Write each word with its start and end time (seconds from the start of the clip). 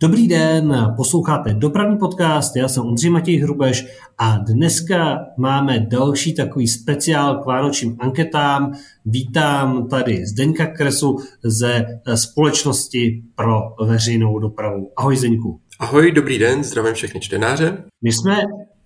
Dobrý 0.00 0.28
den, 0.28 0.92
posloucháte 0.96 1.54
dopravní 1.54 1.98
podcast, 1.98 2.56
já 2.56 2.68
jsem 2.68 2.82
Ondřej 2.82 3.10
Matěj 3.10 3.36
Hrubeš 3.36 3.86
a 4.18 4.38
dneska 4.38 5.18
máme 5.38 5.86
další 5.90 6.34
takový 6.34 6.68
speciál 6.68 7.36
k 7.42 7.46
vánočním 7.46 7.96
anketám. 7.98 8.72
Vítám 9.04 9.88
tady 9.88 10.26
Zdeňka 10.26 10.66
Kresu 10.66 11.16
ze 11.44 11.84
společnosti 12.14 13.22
pro 13.34 13.60
veřejnou 13.86 14.38
dopravu. 14.38 14.90
Ahoj 14.96 15.16
Zdeňku. 15.16 15.60
Ahoj, 15.78 16.12
dobrý 16.12 16.38
den, 16.38 16.64
zdravím 16.64 16.94
všechny 16.94 17.20
čtenáře. 17.20 17.84
My 18.02 18.12
jsme 18.12 18.36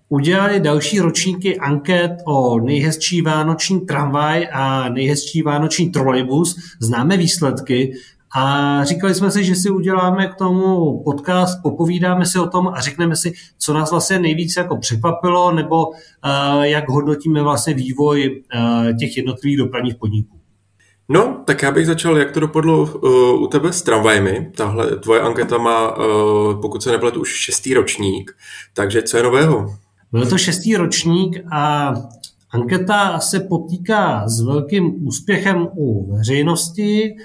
udělali 0.09 0.59
další 0.59 0.99
ročníky 0.99 1.57
anket 1.57 2.11
o 2.25 2.59
nejhezčí 2.59 3.21
vánoční 3.21 3.81
tramvaj 3.81 4.47
a 4.53 4.89
nejhezčí 4.89 5.41
vánoční 5.41 5.89
trolejbus. 5.89 6.55
Známe 6.81 7.17
výsledky 7.17 7.93
a 8.35 8.83
říkali 8.83 9.15
jsme 9.15 9.31
si, 9.31 9.43
že 9.43 9.55
si 9.55 9.69
uděláme 9.69 10.27
k 10.27 10.35
tomu 10.35 11.03
podcast, 11.03 11.61
popovídáme 11.63 12.25
si 12.25 12.39
o 12.39 12.47
tom 12.47 12.67
a 12.67 12.81
řekneme 12.81 13.15
si, 13.15 13.33
co 13.57 13.73
nás 13.73 13.91
vlastně 13.91 14.19
nejvíc 14.19 14.55
jako 14.57 14.77
překvapilo, 14.77 15.51
nebo 15.51 15.87
uh, 15.87 15.93
jak 16.61 16.89
hodnotíme 16.89 17.41
vlastně 17.41 17.73
vývoj 17.73 18.43
uh, 18.55 18.97
těch 18.99 19.17
jednotlivých 19.17 19.57
dopravních 19.57 19.95
podniků. 19.95 20.39
No, 21.09 21.43
tak 21.45 21.61
já 21.61 21.71
bych 21.71 21.85
začal, 21.87 22.17
jak 22.17 22.31
to 22.31 22.39
dopadlo 22.39 22.81
uh, 22.81 23.43
u 23.43 23.47
tebe 23.47 23.73
s 23.73 23.81
tramvajemi. 23.81 24.51
Tahle 24.55 24.95
tvoje 24.95 25.21
anketa 25.21 25.57
má, 25.57 25.97
uh, 25.97 26.61
pokud 26.61 26.83
se 26.83 26.91
nepletu, 26.91 27.21
už 27.21 27.29
šestý 27.29 27.73
ročník. 27.73 28.31
Takže 28.73 29.01
co 29.01 29.17
je 29.17 29.23
nového? 29.23 29.75
Byl 30.11 30.25
to 30.25 30.37
šestý 30.37 30.75
ročník 30.75 31.43
a 31.51 31.93
anketa 32.51 33.19
se 33.19 33.39
potýká 33.39 34.27
s 34.27 34.41
velkým 34.41 35.07
úspěchem 35.07 35.67
u 35.75 36.15
veřejnosti. 36.15 37.15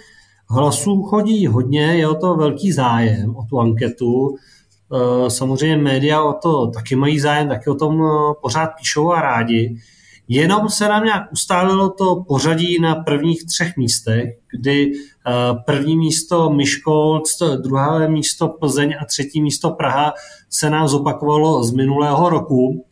Hlasů 0.51 1.02
chodí 1.02 1.47
hodně, 1.47 1.80
je 1.80 2.09
o 2.09 2.15
to 2.15 2.34
velký 2.34 2.73
zájem, 2.73 3.37
o 3.37 3.45
tu 3.45 3.61
anketu. 3.61 4.37
E, 4.37 5.30
samozřejmě 5.30 5.77
média 5.77 6.23
o 6.23 6.33
to 6.33 6.66
taky 6.66 6.97
mají 6.97 7.20
zájem, 7.20 7.48
taky 7.48 7.70
o 7.70 7.75
tom 7.75 8.03
e, 8.03 8.06
pořád 8.42 8.67
píšou 8.67 9.12
a 9.12 9.20
rádi. 9.20 9.77
Jenom 10.28 10.69
se 10.69 10.89
nám 10.89 11.05
nějak 11.05 11.33
ustálilo 11.33 11.91
to 11.91 12.25
pořadí 12.28 12.81
na 12.81 12.95
prvních 12.95 13.47
třech 13.47 13.77
místech, 13.77 14.25
kdy 14.58 14.92
e, 14.92 14.92
první 15.67 15.97
místo 15.97 16.51
Myškolc, 16.51 17.39
druhé 17.62 18.08
místo 18.08 18.48
Plzeň 18.48 18.95
a 19.01 19.05
třetí 19.05 19.42
místo 19.42 19.70
Praha 19.70 20.12
se 20.51 20.70
nám 20.70 20.89
zopakovalo 20.89 21.64
z 21.64 21.73
minulého 21.73 22.28
roku. 22.28 22.86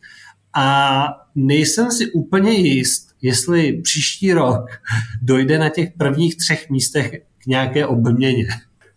A 0.53 1.07
nejsem 1.35 1.91
si 1.91 2.11
úplně 2.11 2.51
jist, 2.51 3.07
jestli 3.21 3.81
příští 3.81 4.33
rok 4.33 4.65
dojde 5.21 5.59
na 5.59 5.69
těch 5.69 5.89
prvních 5.97 6.37
třech 6.37 6.69
místech 6.69 7.11
nějaké 7.47 7.87
obměně. 7.87 8.47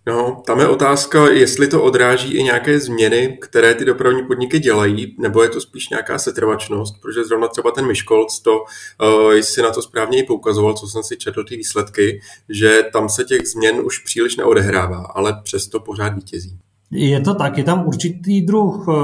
No, 0.06 0.42
tam 0.46 0.60
je 0.60 0.68
otázka, 0.68 1.30
jestli 1.30 1.68
to 1.68 1.82
odráží 1.82 2.34
i 2.34 2.42
nějaké 2.42 2.80
změny, 2.80 3.38
které 3.40 3.74
ty 3.74 3.84
dopravní 3.84 4.22
podniky 4.22 4.58
dělají, 4.58 5.16
nebo 5.18 5.42
je 5.42 5.48
to 5.48 5.60
spíš 5.60 5.88
nějaká 5.88 6.18
setrvačnost, 6.18 7.00
protože 7.02 7.24
zrovna 7.24 7.48
třeba 7.48 7.70
ten 7.70 7.86
Myškolc, 7.86 8.40
to, 8.40 8.52
uh, 8.52 9.32
jestli 9.32 9.62
na 9.62 9.70
to 9.70 9.82
správně 9.82 10.18
i 10.18 10.26
poukazoval, 10.26 10.74
co 10.74 10.86
jsem 10.86 11.02
si 11.02 11.16
četl 11.16 11.44
ty 11.44 11.56
výsledky, 11.56 12.20
že 12.48 12.82
tam 12.92 13.08
se 13.08 13.24
těch 13.24 13.46
změn 13.46 13.80
už 13.84 13.98
příliš 13.98 14.36
neodehrává, 14.36 15.06
ale 15.14 15.40
přesto 15.42 15.80
pořád 15.80 16.14
vítězí. 16.14 16.58
Je 16.90 17.20
to 17.20 17.34
tak, 17.34 17.58
je 17.58 17.64
tam 17.64 17.86
určitý 17.86 18.42
druh 18.42 18.88
uh, 18.88 18.94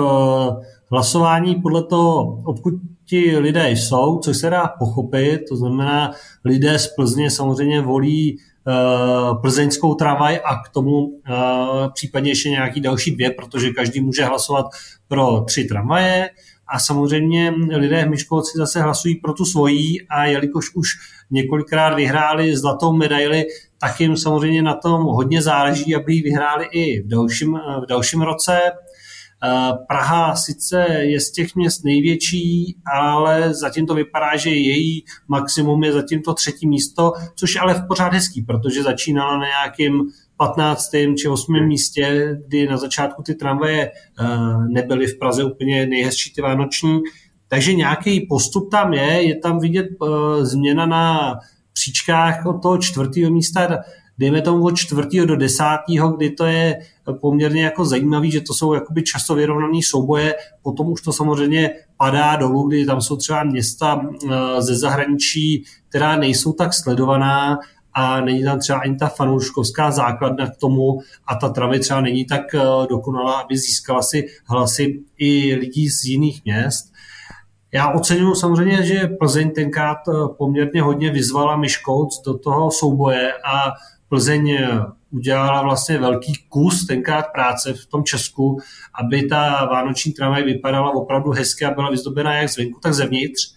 hlasování 0.91 1.55
podle 1.55 1.83
toho, 1.83 2.43
odkud 2.45 2.75
ti 3.05 3.39
lidé 3.39 3.71
jsou, 3.71 4.19
což 4.19 4.37
se 4.37 4.51
dá 4.51 4.67
pochopit, 4.79 5.41
to 5.49 5.57
znamená, 5.57 6.13
lidé 6.45 6.79
z 6.79 6.87
Plzně 6.87 7.31
samozřejmě 7.31 7.81
volí 7.81 8.39
plzeňskou 9.41 9.95
tramvaj 9.95 10.41
a 10.45 10.57
k 10.57 10.69
tomu 10.69 11.21
eh, 11.31 11.33
případně 11.95 12.31
ještě 12.31 12.51
nějaký 12.51 12.81
další 12.81 13.11
dvě, 13.11 13.31
protože 13.31 13.71
každý 13.71 14.01
může 14.01 14.25
hlasovat 14.25 14.67
pro 15.09 15.41
tři 15.41 15.65
tramvaje 15.65 16.31
a 16.69 16.79
samozřejmě 16.79 17.55
lidé 17.77 18.05
v 18.05 18.11
Myškolci 18.11 18.59
zase 18.59 18.83
hlasují 18.83 19.15
pro 19.15 19.33
tu 19.33 19.45
svojí 19.45 20.09
a 20.09 20.25
jelikož 20.25 20.75
už 20.75 20.89
několikrát 21.31 21.95
vyhráli 21.95 22.57
zlatou 22.57 22.93
medaili, 22.93 23.45
tak 23.79 24.01
jim 24.01 24.17
samozřejmě 24.17 24.63
na 24.63 24.75
tom 24.75 25.03
hodně 25.03 25.43
záleží, 25.43 25.95
aby 25.95 26.15
ji 26.15 26.23
vyhráli 26.23 26.67
i 26.73 27.03
v 27.03 27.09
dalším, 27.09 27.57
eh, 27.57 27.81
v 27.81 27.87
dalším 27.89 28.23
roce. 28.23 28.61
Eh, 29.45 29.73
Praha 29.89 30.37
sice 30.37 30.87
je 30.89 31.21
z 31.21 31.33
těch 31.33 31.55
měst 31.55 31.85
největší, 31.85 32.77
ale 32.95 33.55
zatím 33.55 33.87
to 33.87 33.95
vypadá, 33.95 34.37
že 34.37 34.51
její 34.51 35.05
maximum 35.29 35.85
je 35.85 35.93
zatím 35.93 36.23
to 36.23 36.35
třetí 36.35 36.69
místo, 36.69 37.13
což 37.35 37.55
je 37.55 37.61
ale 37.61 37.75
v 37.75 37.87
pořád 37.89 38.13
hezký, 38.13 38.43
protože 38.43 38.83
začínala 38.83 39.39
na 39.39 39.47
nějakým 39.47 40.03
15. 40.37 40.91
či 41.19 41.29
8. 41.29 41.67
místě, 41.67 42.37
kdy 42.47 42.67
na 42.67 42.77
začátku 42.77 43.23
ty 43.23 43.35
tramvaje 43.35 43.91
eh, 43.91 44.25
nebyly 44.69 45.07
v 45.07 45.19
Praze 45.19 45.45
úplně 45.45 45.87
nejhezčí 45.87 46.33
ty 46.33 46.43
vánoční. 46.43 47.01
Takže 47.49 47.75
nějaký 47.75 48.27
postup 48.27 48.71
tam 48.71 48.93
je, 48.93 49.23
je 49.23 49.39
tam 49.39 49.59
vidět 49.59 49.87
eh, 49.87 50.45
změna 50.45 50.87
na 50.87 51.35
příčkách 51.73 52.47
od 52.47 52.63
toho 52.63 52.79
čtvrtého 52.79 53.31
místa 53.31 53.79
dejme 54.19 54.43
tomu 54.43 54.65
od 54.65 54.77
čtvrtého 54.77 55.27
do 55.27 55.37
desátého, 55.37 56.09
kdy 56.13 56.31
to 56.31 56.47
je 56.47 56.79
poměrně 57.21 57.63
jako 57.63 57.85
zajímavý, 57.85 58.31
že 58.31 58.41
to 58.41 58.55
jsou 58.55 58.75
jakoby 58.75 59.03
časově 59.03 59.47
vyrovnané 59.47 59.79
souboje, 59.83 60.35
potom 60.63 60.89
už 60.89 61.03
to 61.03 61.13
samozřejmě 61.13 61.71
padá 61.97 62.37
dolů, 62.37 62.69
kdy 62.69 62.87
tam 62.87 63.01
jsou 63.01 63.17
třeba 63.17 63.45
města 63.45 64.01
eh, 64.01 64.63
ze 64.63 64.77
zahraničí, 64.77 65.65
která 65.89 66.17
nejsou 66.17 66.53
tak 66.53 66.75
sledovaná, 66.75 67.59
a 67.99 68.21
není 68.21 68.45
tam 68.45 68.59
třeba 68.59 68.79
ani 68.79 68.97
ta 68.97 69.09
fanouškovská 69.09 69.91
základna 69.91 70.47
k 70.51 70.57
tomu 70.57 71.01
a 71.27 71.35
ta 71.35 71.49
travě 71.49 71.81
třeba 71.81 72.01
není 72.01 72.25
tak 72.25 72.55
eh, 72.55 72.61
dokonalá, 72.91 73.41
aby 73.41 73.57
získala 73.57 74.03
si 74.03 74.27
hlasy 74.45 75.03
i 75.19 75.55
lidí 75.55 75.89
z 75.89 76.05
jiných 76.05 76.45
měst. 76.45 76.93
Já 77.73 77.91
oceňuji 77.91 78.35
samozřejmě, 78.35 78.83
že 78.83 79.07
Plzeň 79.19 79.51
tenkrát 79.51 79.99
eh, 80.09 80.13
poměrně 80.39 80.83
hodně 80.83 81.11
vyzvala 81.11 81.57
Myškouc 81.57 82.23
do 82.27 82.39
toho 82.39 82.71
souboje 82.71 83.33
a 83.33 83.73
Plzeň 84.09 84.51
eh, 84.51 84.81
udělala 85.11 85.63
vlastně 85.63 85.99
velký 85.99 86.33
kus 86.49 86.87
tenkrát 86.87 87.27
práce 87.35 87.73
v 87.73 87.87
tom 87.87 88.05
Česku, 88.05 88.61
aby 89.01 89.23
ta 89.23 89.65
vánoční 89.65 90.13
tramvaj 90.13 90.43
vypadala 90.43 90.91
opravdu 90.91 91.31
hezky 91.31 91.65
a 91.65 91.75
byla 91.75 91.91
vyzdobená 91.91 92.35
jak 92.35 92.49
zvenku, 92.49 92.81
tak 92.83 92.95
zevnitř. 92.95 93.57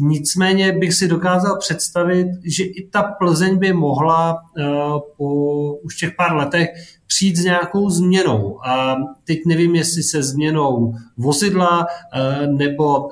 Nicméně 0.00 0.72
bych 0.72 0.94
si 0.94 1.08
dokázal 1.08 1.56
představit, 1.58 2.28
že 2.44 2.64
i 2.64 2.88
ta 2.88 3.02
Plzeň 3.02 3.58
by 3.58 3.72
mohla 3.72 4.32
uh, 4.32 5.00
po 5.16 5.72
už 5.74 5.96
těch 5.96 6.14
pár 6.16 6.36
letech 6.36 6.68
přijít 7.06 7.36
s 7.36 7.44
nějakou 7.44 7.90
změnou. 7.90 8.66
A 8.66 8.96
teď 9.24 9.38
nevím, 9.46 9.74
jestli 9.74 10.02
se 10.02 10.22
změnou 10.22 10.94
vozidla 11.16 11.80
uh, 11.80 12.56
nebo 12.56 13.08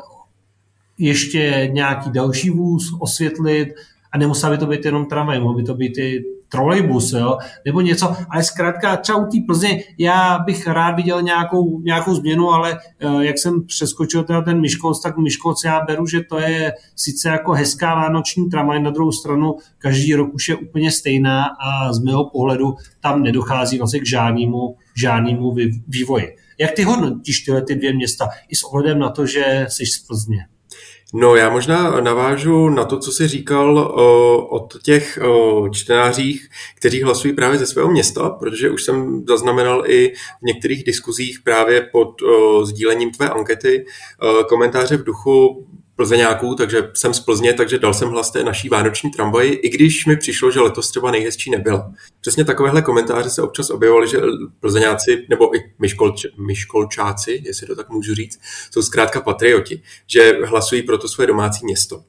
ještě 0.99 1.71
nějaký 1.73 2.11
další 2.11 2.51
vůz 2.51 2.93
osvětlit, 3.01 3.69
a 4.13 4.19
nemusela 4.19 4.53
by 4.53 4.59
to 4.59 4.67
být 4.67 4.85
jenom 4.85 5.07
tramvaj, 5.07 5.41
mohlo 5.41 5.57
by 5.57 5.63
to 5.63 5.75
být 5.75 5.99
i 5.99 6.25
trolejbus, 6.57 7.13
jo, 7.13 7.39
nebo 7.65 7.81
něco, 7.81 8.17
ale 8.31 8.45
zkrátka 8.45 8.97
třeba 8.97 9.19
u 9.19 9.27
té 9.27 9.39
Plzně 9.47 9.83
já 9.99 10.39
bych 10.39 10.67
rád 10.67 10.97
viděl 10.97 11.23
nějakou, 11.23 11.81
nějakou 11.81 12.15
změnu, 12.15 12.51
ale 12.51 12.79
uh, 13.05 13.21
jak 13.21 13.39
jsem 13.39 13.67
přeskočil 13.67 14.25
teda 14.25 14.43
ten 14.43 14.61
Myškolc, 14.61 15.03
tak 15.03 15.17
Myškolc 15.17 15.65
já 15.65 15.81
beru, 15.85 16.07
že 16.07 16.21
to 16.21 16.39
je 16.39 16.73
sice 16.97 17.29
jako 17.29 17.53
hezká 17.53 17.95
vánoční 17.95 18.51
tramvaj, 18.51 18.83
na 18.83 18.91
druhou 18.91 19.13
stranu 19.13 19.55
každý 19.79 20.15
rok 20.15 20.35
už 20.35 20.49
je 20.49 20.57
úplně 20.57 20.91
stejná 20.91 21.45
a 21.45 21.93
z 21.93 21.99
mého 21.99 22.31
pohledu 22.31 22.75
tam 23.01 23.23
nedochází 23.23 23.79
vlastně 23.79 24.01
k 24.01 24.07
žádnému, 24.07 24.77
žádnému 24.97 25.55
vývoji. 25.89 26.37
Jak 26.59 26.73
ty 26.73 26.83
hodnotíš 26.83 27.41
tyhle 27.41 27.63
ty 27.63 27.75
dvě 27.75 27.95
města 27.95 28.29
i 28.49 28.57
s 28.57 28.65
ohledem 28.65 28.99
na 28.99 29.11
to, 29.11 29.27
že 29.27 29.67
jsi 29.69 29.87
z 29.87 29.99
Plzně? 30.07 30.47
No 31.15 31.37
já 31.37 31.51
možná 31.51 32.01
navážu 32.01 32.69
na 32.69 32.85
to, 32.85 32.99
co 32.99 33.13
jsi 33.13 33.29
říkal 33.29 33.79
o, 33.79 34.47
o 34.47 34.69
těch 34.83 35.19
o, 35.29 35.69
čtenářích, 35.69 36.49
kteří 36.75 37.03
hlasují 37.03 37.35
právě 37.35 37.59
ze 37.59 37.67
svého 37.67 37.91
města, 37.91 38.31
protože 38.31 38.71
už 38.71 38.83
jsem 38.83 39.25
zaznamenal 39.29 39.85
i 39.87 40.13
v 40.43 40.47
některých 40.47 40.85
diskuzích 40.85 41.41
právě 41.45 41.89
pod 41.93 42.23
o, 42.23 42.65
sdílením 42.65 43.11
tvé 43.11 43.29
ankety 43.29 43.87
komentáře 44.49 44.97
v 44.97 45.05
duchu 45.05 45.67
Plzeňáků, 45.97 46.55
takže 46.55 46.91
jsem 46.95 47.15
z 47.15 47.21
Plzně, 47.21 47.55
takže 47.55 47.79
dal 47.79 47.95
jsem 47.95 48.09
hlas 48.09 48.31
té 48.31 48.45
naší 48.45 48.69
vánoční 48.69 49.11
tramvaji, 49.11 49.53
i 49.53 49.69
když 49.69 50.07
mi 50.07 50.17
přišlo, 50.17 50.51
že 50.51 50.61
letos 50.61 50.91
třeba 50.91 51.11
nejhezčí 51.11 51.51
nebyla. 51.51 51.93
Přesně 52.21 52.45
takovéhle 52.45 52.83
komentáře 52.83 53.31
se 53.31 53.43
občas 53.43 53.71
objevovaly, 53.71 54.09
že 54.09 54.19
Plzeňáci, 54.61 55.27
nebo 55.29 55.57
i 55.57 55.61
myškolč, 55.79 56.27
myškolčáci, 56.47 57.43
jestli 57.45 57.67
to 57.67 57.77
tak 57.77 57.91
můžu 57.91 58.15
říct, 58.15 58.41
jsou 58.71 58.83
zkrátka 58.83 59.21
patrioti, 59.21 59.83
že 60.07 60.33
hlasují 60.45 60.83
pro 60.83 60.99
to 60.99 61.09
své 61.09 61.27
domácí 61.27 61.65
město. 61.65 62.01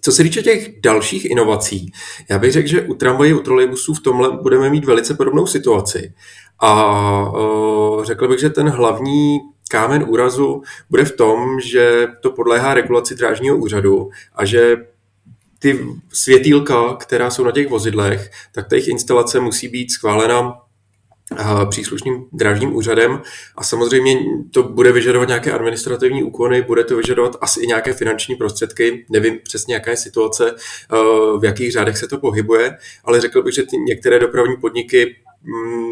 Co 0.00 0.12
se 0.12 0.22
týče 0.22 0.42
těch 0.42 0.80
dalších 0.80 1.24
inovací, 1.24 1.92
já 2.30 2.38
bych 2.38 2.52
řekl, 2.52 2.68
že 2.68 2.82
u 2.82 2.94
tramvají, 2.94 3.34
u 3.34 3.40
trolejbusů 3.40 3.94
v 3.94 4.00
tomhle 4.00 4.30
budeme 4.42 4.70
mít 4.70 4.84
velice 4.84 5.14
podobnou 5.14 5.46
situaci. 5.46 6.12
A 6.60 7.30
uh, 7.30 8.04
řekl 8.04 8.28
bych, 8.28 8.40
že 8.40 8.50
ten 8.50 8.68
hlavní 8.68 9.38
kámen 9.68 10.04
úrazu 10.08 10.62
bude 10.90 11.04
v 11.04 11.16
tom, 11.16 11.60
že 11.60 12.06
to 12.20 12.30
podléhá 12.30 12.74
regulaci 12.74 13.14
drážního 13.14 13.56
úřadu 13.56 14.10
a 14.34 14.44
že 14.44 14.76
ty 15.58 15.86
světýlka, 16.12 16.94
která 16.94 17.30
jsou 17.30 17.44
na 17.44 17.50
těch 17.52 17.68
vozidlech, 17.68 18.30
tak 18.52 18.68
ta 18.68 18.76
jejich 18.76 18.88
instalace 18.88 19.40
musí 19.40 19.68
být 19.68 19.90
schválena 19.90 20.60
příslušným 21.70 22.24
drážním 22.32 22.76
úřadem. 22.76 23.22
A 23.56 23.64
samozřejmě 23.64 24.18
to 24.50 24.62
bude 24.62 24.92
vyžadovat 24.92 25.28
nějaké 25.28 25.52
administrativní 25.52 26.22
úkony, 26.22 26.62
bude 26.62 26.84
to 26.84 26.96
vyžadovat 26.96 27.36
asi 27.40 27.60
i 27.60 27.66
nějaké 27.66 27.92
finanční 27.92 28.34
prostředky, 28.34 29.06
nevím 29.10 29.38
přesně 29.44 29.74
jaká 29.74 29.90
je 29.90 29.96
situace, 29.96 30.54
v 31.38 31.44
jakých 31.44 31.72
řádech 31.72 31.98
se 31.98 32.08
to 32.08 32.18
pohybuje, 32.18 32.76
ale 33.04 33.20
řekl 33.20 33.42
bych, 33.42 33.54
že 33.54 33.62
ty 33.62 33.76
některé 33.76 34.18
dopravní 34.18 34.56
podniky 34.56 35.16
mm, 35.42 35.87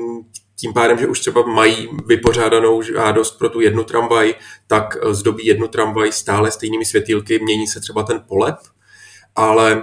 tím 0.56 0.72
pádem, 0.72 0.98
že 0.98 1.06
už 1.06 1.20
třeba 1.20 1.42
mají 1.46 1.88
vypořádanou 2.06 2.82
žádost 2.82 3.38
pro 3.38 3.48
tu 3.48 3.60
jednu 3.60 3.84
tramvaj, 3.84 4.34
tak 4.66 4.96
zdobí 5.10 5.46
jednu 5.46 5.68
tramvaj 5.68 6.12
stále 6.12 6.50
stejnými 6.50 6.84
světýlky, 6.84 7.38
mění 7.38 7.66
se 7.66 7.80
třeba 7.80 8.02
ten 8.02 8.22
polep, 8.28 8.56
ale 9.36 9.82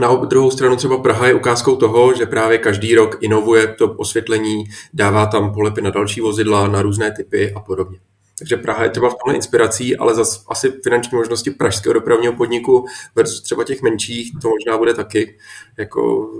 na 0.00 0.14
druhou 0.14 0.50
stranu 0.50 0.76
třeba 0.76 0.98
Praha 0.98 1.26
je 1.26 1.34
ukázkou 1.34 1.76
toho, 1.76 2.14
že 2.14 2.26
právě 2.26 2.58
každý 2.58 2.94
rok 2.94 3.16
inovuje 3.20 3.66
to 3.66 3.92
osvětlení, 3.92 4.64
dává 4.92 5.26
tam 5.26 5.54
polepy 5.54 5.82
na 5.82 5.90
další 5.90 6.20
vozidla, 6.20 6.68
na 6.68 6.82
různé 6.82 7.12
typy 7.12 7.52
a 7.52 7.60
podobně. 7.60 7.98
Takže 8.38 8.56
Praha 8.56 8.84
je 8.84 8.90
třeba 8.90 9.10
v 9.10 9.14
tomhle 9.14 9.34
inspirací, 9.34 9.96
ale 9.96 10.14
zase 10.14 10.40
asi 10.48 10.72
finanční 10.84 11.16
možnosti 11.16 11.50
pražského 11.50 11.92
dopravního 11.92 12.32
podniku 12.32 12.86
versus 13.14 13.42
třeba 13.42 13.64
těch 13.64 13.82
menších, 13.82 14.32
to 14.42 14.48
možná 14.48 14.78
bude 14.78 14.94
taky 14.94 15.38
jako 15.76 16.30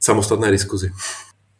samostatné 0.00 0.50
diskuzi. 0.50 0.90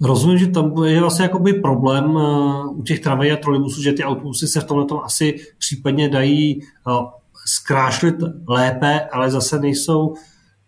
Rozumím, 0.00 0.38
že 0.38 0.46
tam 0.46 0.84
je 0.84 1.00
vlastně 1.00 1.22
jakoby 1.22 1.52
problém 1.52 2.10
uh, 2.10 2.78
u 2.78 2.82
těch 2.82 3.00
tramvají 3.00 3.32
a 3.32 3.36
trolejbusů, 3.36 3.82
že 3.82 3.92
ty 3.92 4.04
autobusy 4.04 4.48
se 4.48 4.60
v 4.60 4.64
tomhle 4.64 4.86
tom 4.86 5.00
asi 5.04 5.36
případně 5.58 6.08
dají 6.08 6.60
uh, 6.86 7.08
zkrášlit 7.46 8.14
lépe, 8.48 9.00
ale 9.12 9.30
zase 9.30 9.58
nejsou 9.58 10.14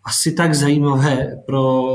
asi 0.04 0.32
tak 0.32 0.54
zajímavé 0.54 1.42
pro, 1.46 1.86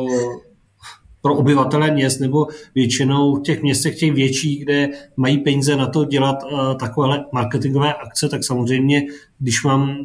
pro 1.22 1.36
obyvatele 1.36 1.92
měst, 1.92 2.20
nebo 2.20 2.48
většinou 2.76 3.36
v 3.36 3.42
těch 3.42 3.62
městech, 3.62 4.00
těch 4.00 4.14
větších, 4.14 4.64
kde 4.64 4.90
mají 5.18 5.38
peníze 5.38 5.76
na 5.76 5.88
to 5.88 6.06
dělat 6.06 6.44
uh, 6.44 6.78
takovéhle 6.78 7.26
marketingové 7.34 7.94
akce, 7.94 8.30
tak 8.30 8.44
samozřejmě, 8.44 9.02
když 9.40 9.64
mám 9.64 9.96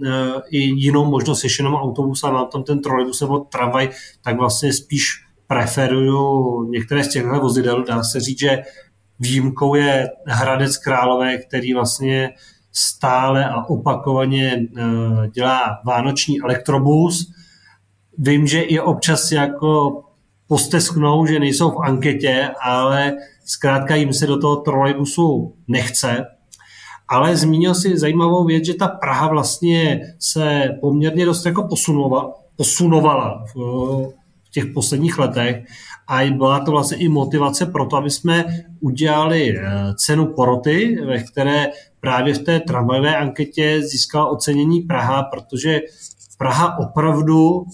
i 0.50 0.58
jinou 0.58 1.04
možnost, 1.04 1.44
ještě 1.44 1.62
jenom 1.62 1.74
autobus 1.74 2.24
a 2.24 2.30
mám 2.30 2.46
tam 2.46 2.62
ten 2.62 2.82
trolejbus 2.82 3.20
nebo 3.20 3.38
tramvaj, 3.38 3.88
tak 4.24 4.36
vlastně 4.36 4.72
spíš 4.72 5.29
preferuju 5.50 6.62
některé 6.70 7.04
z 7.04 7.08
těchto 7.08 7.40
vozidel. 7.40 7.84
Dá 7.84 8.02
se 8.02 8.20
říct, 8.20 8.38
že 8.38 8.62
výjimkou 9.20 9.74
je 9.74 10.08
Hradec 10.26 10.76
Králové, 10.76 11.38
který 11.38 11.74
vlastně 11.74 12.30
stále 12.72 13.48
a 13.48 13.64
opakovaně 13.64 14.56
uh, 14.56 15.26
dělá 15.26 15.80
vánoční 15.84 16.40
elektrobus, 16.40 17.32
Vím, 18.22 18.46
že 18.46 18.60
i 18.60 18.80
občas 18.80 19.32
jako 19.32 20.02
postesknou, 20.46 21.26
že 21.26 21.40
nejsou 21.40 21.70
v 21.70 21.78
anketě, 21.84 22.50
ale 22.62 23.12
zkrátka 23.44 23.94
jim 23.94 24.12
se 24.12 24.26
do 24.26 24.38
toho 24.38 24.56
trolejbusu 24.56 25.54
nechce. 25.68 26.24
Ale 27.08 27.36
zmínil 27.36 27.74
si 27.74 27.98
zajímavou 27.98 28.44
věc, 28.44 28.64
že 28.64 28.74
ta 28.74 28.88
Praha 28.88 29.28
vlastně 29.28 30.00
se 30.18 30.68
poměrně 30.80 31.26
dost 31.26 31.46
jako 31.46 31.68
posunovala, 31.68 32.34
posunovala 32.56 33.44
v, 33.54 33.58
v 34.50 34.52
těch 34.52 34.66
posledních 34.74 35.18
letech. 35.18 35.64
A 36.08 36.30
byla 36.30 36.64
to 36.64 36.70
vlastně 36.70 36.96
i 36.96 37.08
motivace 37.08 37.66
pro 37.66 37.86
to, 37.86 37.96
aby 37.96 38.10
jsme 38.10 38.44
udělali 38.80 39.58
eh, 39.58 39.94
cenu 39.94 40.26
poroty, 40.26 40.98
ve 41.06 41.22
které 41.22 41.68
právě 42.00 42.34
v 42.34 42.38
té 42.38 42.60
tramvajové 42.60 43.16
anketě 43.16 43.82
získala 43.82 44.26
ocenění 44.26 44.80
Praha, 44.80 45.22
protože 45.22 45.80
Praha 46.40 46.78
opravdu 46.78 47.50
uh, 47.50 47.66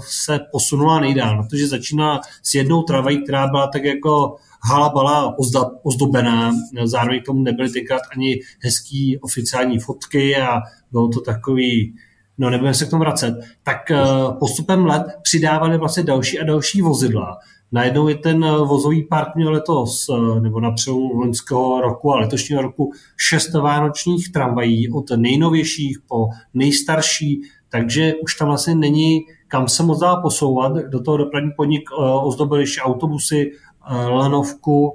se 0.00 0.40
posunula 0.52 1.00
nejdál, 1.00 1.42
protože 1.42 1.66
začíná 1.68 2.20
s 2.42 2.54
jednou 2.54 2.82
travají, 2.82 3.22
která 3.24 3.46
byla 3.46 3.66
tak 3.66 3.84
jako 3.84 4.36
halabala 4.62 5.34
ozdobená, 5.82 6.52
zároveň 6.84 7.22
k 7.22 7.26
tomu 7.26 7.42
nebyly 7.42 7.70
tenkrát 7.70 8.02
ani 8.16 8.40
hezký 8.62 9.18
oficiální 9.18 9.78
fotky 9.78 10.36
a 10.36 10.60
bylo 10.92 11.08
to 11.08 11.20
takový, 11.20 11.94
no 12.40 12.50
nebudeme 12.50 12.74
se 12.74 12.86
k 12.86 12.90
tomu 12.90 13.00
vracet, 13.00 13.34
tak 13.62 13.76
uh, 13.90 14.38
postupem 14.38 14.86
let 14.86 15.02
přidávali 15.22 15.78
vlastně 15.78 16.02
další 16.02 16.38
a 16.38 16.44
další 16.44 16.82
vozidla. 16.82 17.38
Najednou 17.72 18.08
je 18.08 18.14
ten 18.14 18.44
vozový 18.44 19.02
park 19.02 19.36
měl 19.36 19.52
letos, 19.52 20.06
nebo 20.40 20.60
na 20.60 20.70
přelomu 20.70 21.12
loňského 21.20 21.80
roku 21.80 22.12
a 22.12 22.18
letošního 22.18 22.62
roku 22.62 22.92
šest 23.16 23.54
vánočních 23.54 24.32
tramvají 24.32 24.92
od 24.92 25.04
nejnovějších 25.16 25.98
po 26.08 26.28
nejstarší 26.54 27.42
takže 27.70 28.14
už 28.22 28.34
tam 28.34 28.48
vlastně 28.48 28.74
není 28.74 29.20
kam 29.50 29.68
se 29.68 29.82
moc 29.82 30.00
dá 30.00 30.16
posouvat. 30.16 30.72
Do 30.72 31.02
toho 31.02 31.16
dopravní 31.16 31.50
podnik 31.56 31.90
eh, 31.92 32.02
ozdobil 32.22 32.60
ještě 32.60 32.80
autobusy, 32.80 33.52
eh, 33.52 33.94
lanovku 33.94 34.94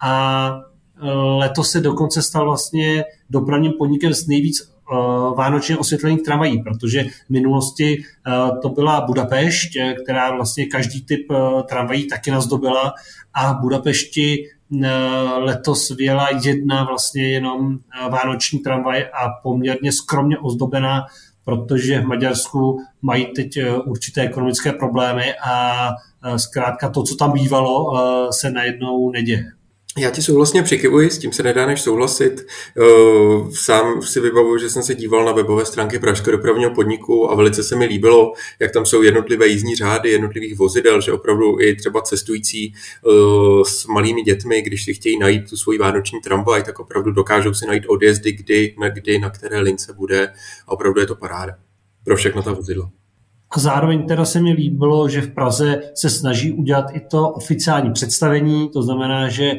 a 0.00 0.50
eh, 1.02 1.10
letos 1.14 1.70
se 1.70 1.80
dokonce 1.80 2.22
stal 2.22 2.44
vlastně 2.44 3.04
dopravním 3.30 3.72
podnikem 3.78 4.14
s 4.14 4.26
nejvíc 4.26 4.75
vánočně 5.36 5.76
osvětlených 5.76 6.22
tramvají, 6.22 6.62
protože 6.62 7.04
v 7.04 7.30
minulosti 7.30 8.02
to 8.62 8.68
byla 8.68 9.00
Budapešť, 9.00 9.78
která 10.02 10.34
vlastně 10.34 10.66
každý 10.66 11.04
typ 11.04 11.26
tramvají 11.68 12.08
taky 12.08 12.30
nazdobila 12.30 12.94
a 13.34 13.52
v 13.52 13.60
Budapešti 13.60 14.48
letos 15.38 15.90
vyjela 15.90 16.28
jedna 16.44 16.84
vlastně 16.84 17.28
jenom 17.28 17.78
vánoční 18.10 18.58
tramvaj 18.58 19.02
a 19.02 19.28
poměrně 19.42 19.92
skromně 19.92 20.38
ozdobená 20.38 21.06
protože 21.46 22.00
v 22.00 22.06
Maďarsku 22.06 22.80
mají 23.02 23.26
teď 23.26 23.56
eh, 23.56 23.76
určité 23.76 24.20
ekonomické 24.20 24.72
problémy 24.72 25.34
a 25.34 25.88
eh, 25.90 26.38
zkrátka 26.38 26.90
to, 26.90 27.02
co 27.02 27.16
tam 27.16 27.32
bývalo, 27.32 27.96
eh, 27.96 28.32
se 28.32 28.50
najednou 28.50 29.10
neděje. 29.10 29.44
Já 29.98 30.10
ti 30.10 30.22
souhlasně 30.22 30.62
přikivuji, 30.62 31.10
s 31.10 31.18
tím 31.18 31.32
se 31.32 31.42
nedá 31.42 31.66
než 31.66 31.80
souhlasit. 31.80 32.46
Sám 33.52 34.02
si 34.02 34.20
vybavuju, 34.20 34.58
že 34.58 34.70
jsem 34.70 34.82
se 34.82 34.94
díval 34.94 35.24
na 35.24 35.32
webové 35.32 35.64
stránky 35.64 35.98
Pražského 35.98 36.36
dopravního 36.36 36.70
podniku 36.70 37.30
a 37.30 37.34
velice 37.34 37.62
se 37.62 37.76
mi 37.76 37.84
líbilo, 37.84 38.32
jak 38.58 38.72
tam 38.72 38.86
jsou 38.86 39.02
jednotlivé 39.02 39.46
jízdní 39.46 39.76
řády 39.76 40.10
jednotlivých 40.10 40.58
vozidel, 40.58 41.00
že 41.00 41.12
opravdu 41.12 41.60
i 41.60 41.76
třeba 41.76 42.02
cestující 42.02 42.74
s 43.66 43.86
malými 43.86 44.22
dětmi, 44.22 44.62
když 44.62 44.84
si 44.84 44.94
chtějí 44.94 45.18
najít 45.18 45.50
tu 45.50 45.56
svoji 45.56 45.78
vánoční 45.78 46.20
tramvaj, 46.20 46.62
tak 46.62 46.78
opravdu 46.78 47.10
dokážou 47.12 47.54
si 47.54 47.66
najít 47.66 47.86
odjezdy, 47.86 48.32
kdy, 48.32 48.74
na, 48.80 48.88
kdy, 48.88 49.18
na 49.18 49.30
které 49.30 49.60
lince 49.60 49.92
bude 49.92 50.32
a 50.66 50.72
opravdu 50.72 51.00
je 51.00 51.06
to 51.06 51.14
paráda 51.14 51.52
pro 52.04 52.16
všechno 52.16 52.42
ta 52.42 52.52
vozidla. 52.52 52.90
A 53.50 53.60
zároveň 53.60 54.06
teda 54.06 54.24
se 54.24 54.40
mi 54.40 54.52
líbilo, 54.52 55.08
že 55.08 55.20
v 55.20 55.34
Praze 55.34 55.82
se 55.94 56.10
snaží 56.10 56.52
udělat 56.52 56.86
i 56.92 57.00
to 57.00 57.28
oficiální 57.28 57.92
představení, 57.92 58.70
to 58.72 58.82
znamená, 58.82 59.28
že 59.28 59.52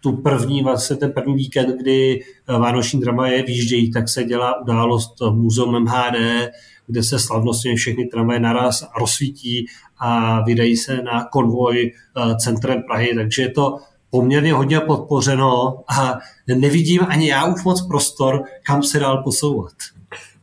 tu 0.00 0.12
první, 0.16 0.62
vlastně 0.62 0.96
ten 0.96 1.12
první 1.12 1.34
víkend, 1.34 1.76
kdy 1.76 2.20
eh, 2.20 2.52
Vánoční 2.58 3.00
tramvaje 3.00 3.42
výjíždějí, 3.42 3.90
tak 3.90 4.08
se 4.08 4.24
dělá 4.24 4.60
událost 4.60 5.20
v 5.20 5.30
muzeum 5.30 5.84
MHD, 5.84 6.50
kde 6.86 7.02
se 7.02 7.18
slavnostně 7.18 7.76
všechny 7.76 8.06
tramvaje 8.06 8.40
naraz 8.40 8.90
rozsvítí 8.98 9.66
a 9.98 10.40
vydají 10.40 10.76
se 10.76 11.02
na 11.02 11.24
konvoj 11.24 11.92
eh, 11.92 12.36
centrem 12.36 12.82
Prahy, 12.82 13.14
takže 13.14 13.42
je 13.42 13.50
to 13.50 13.78
poměrně 14.10 14.52
hodně 14.52 14.80
podpořeno 14.80 15.78
a 15.88 16.18
nevidím 16.54 17.00
ani 17.08 17.28
já 17.28 17.46
už 17.46 17.64
moc 17.64 17.86
prostor, 17.86 18.42
kam 18.66 18.82
se 18.82 18.98
dál 18.98 19.22
posouvat. 19.22 19.72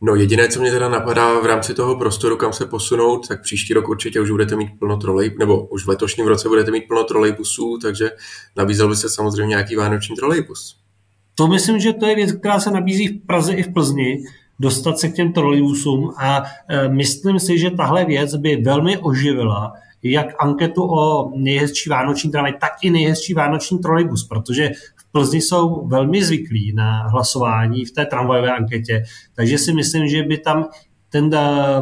No 0.01 0.15
jediné, 0.15 0.47
co 0.47 0.61
mě 0.61 0.71
teda 0.71 0.89
napadá 0.89 1.39
v 1.39 1.45
rámci 1.45 1.73
toho 1.73 1.95
prostoru, 1.95 2.37
kam 2.37 2.53
se 2.53 2.65
posunout, 2.65 3.27
tak 3.27 3.41
příští 3.41 3.73
rok 3.73 3.89
určitě 3.89 4.21
už 4.21 4.31
budete 4.31 4.55
mít 4.55 4.79
plno 4.79 4.97
trolej, 4.97 5.35
nebo 5.39 5.65
už 5.65 5.85
v 5.85 5.89
letošním 5.89 6.27
roce 6.27 6.47
budete 6.47 6.71
mít 6.71 6.87
plno 6.87 7.03
trolejbusů, 7.03 7.77
takže 7.81 8.11
nabízel 8.57 8.89
by 8.89 8.95
se 8.95 9.09
samozřejmě 9.09 9.49
nějaký 9.49 9.75
vánoční 9.75 10.15
trolejbus. 10.15 10.77
To 11.35 11.47
myslím, 11.47 11.79
že 11.79 11.93
to 11.93 12.05
je 12.05 12.15
věc, 12.15 12.31
která 12.31 12.59
se 12.59 12.71
nabízí 12.71 13.07
v 13.07 13.25
Praze 13.25 13.53
i 13.53 13.63
v 13.63 13.73
Plzni, 13.73 14.23
dostat 14.59 14.99
se 14.99 15.09
k 15.09 15.15
těm 15.15 15.33
trolejbusům 15.33 16.13
a 16.17 16.43
e, 16.69 16.89
myslím 16.89 17.39
si, 17.39 17.57
že 17.57 17.71
tahle 17.71 18.05
věc 18.05 18.35
by 18.35 18.55
velmi 18.55 18.97
oživila 18.97 19.73
jak 20.03 20.27
anketu 20.39 20.83
o 20.83 21.31
nejhezčí 21.35 21.89
vánoční 21.89 22.31
tramvaj, 22.31 22.53
tak 22.61 22.71
i 22.81 22.89
nejhezčí 22.89 23.33
vánoční 23.33 23.79
trolejbus, 23.79 24.27
protože 24.27 24.71
Plzni 25.17 25.41
jsou 25.41 25.87
velmi 25.87 26.23
zvyklí 26.23 26.73
na 26.73 27.07
hlasování 27.07 27.85
v 27.85 27.91
té 27.91 28.05
tramvajové 28.05 28.51
anketě, 28.51 29.03
takže 29.35 29.57
si 29.57 29.73
myslím, 29.73 30.07
že 30.07 30.23
by 30.23 30.37
tam 30.37 30.65
ten 31.09 31.33
eh, 31.33 31.37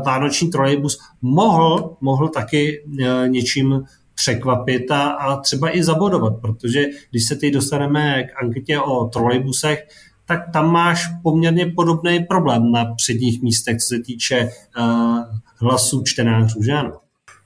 vánoční 0.06 0.50
trolejbus 0.50 1.00
mohl, 1.22 1.98
mohl 2.02 2.28
taky 2.28 2.84
eh, 3.04 3.28
něčím 3.28 3.84
překvapit 4.16 4.92
a, 4.92 5.04
a 5.04 5.40
třeba 5.40 5.78
i 5.78 5.84
zabodovat, 5.84 6.34
protože 6.42 6.86
když 7.12 7.28
se 7.28 7.36
teď 7.36 7.54
dostaneme 7.54 8.24
k 8.24 8.44
anketě 8.44 8.80
o 8.80 9.06
trolejbusech, 9.06 9.88
tak 10.26 10.40
tam 10.54 10.72
máš 10.72 11.08
poměrně 11.24 11.66
podobný 11.66 12.20
problém 12.24 12.72
na 12.72 12.94
předních 12.96 13.42
místech, 13.42 13.78
co 13.78 13.88
se 13.96 14.00
týče 14.00 14.50
uh, 14.78 15.20
hlasů 15.56 16.04
čtenářů, 16.06 16.64
že 16.64 16.72
ano? 16.72 16.92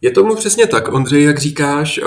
Je 0.02 0.12
tomu 0.12 0.36
přesně 0.36 0.68
tak, 0.68 0.94
Ondřej, 0.94 1.24
jak 1.24 1.40
říkáš. 1.40 1.98
Eh, 1.98 2.04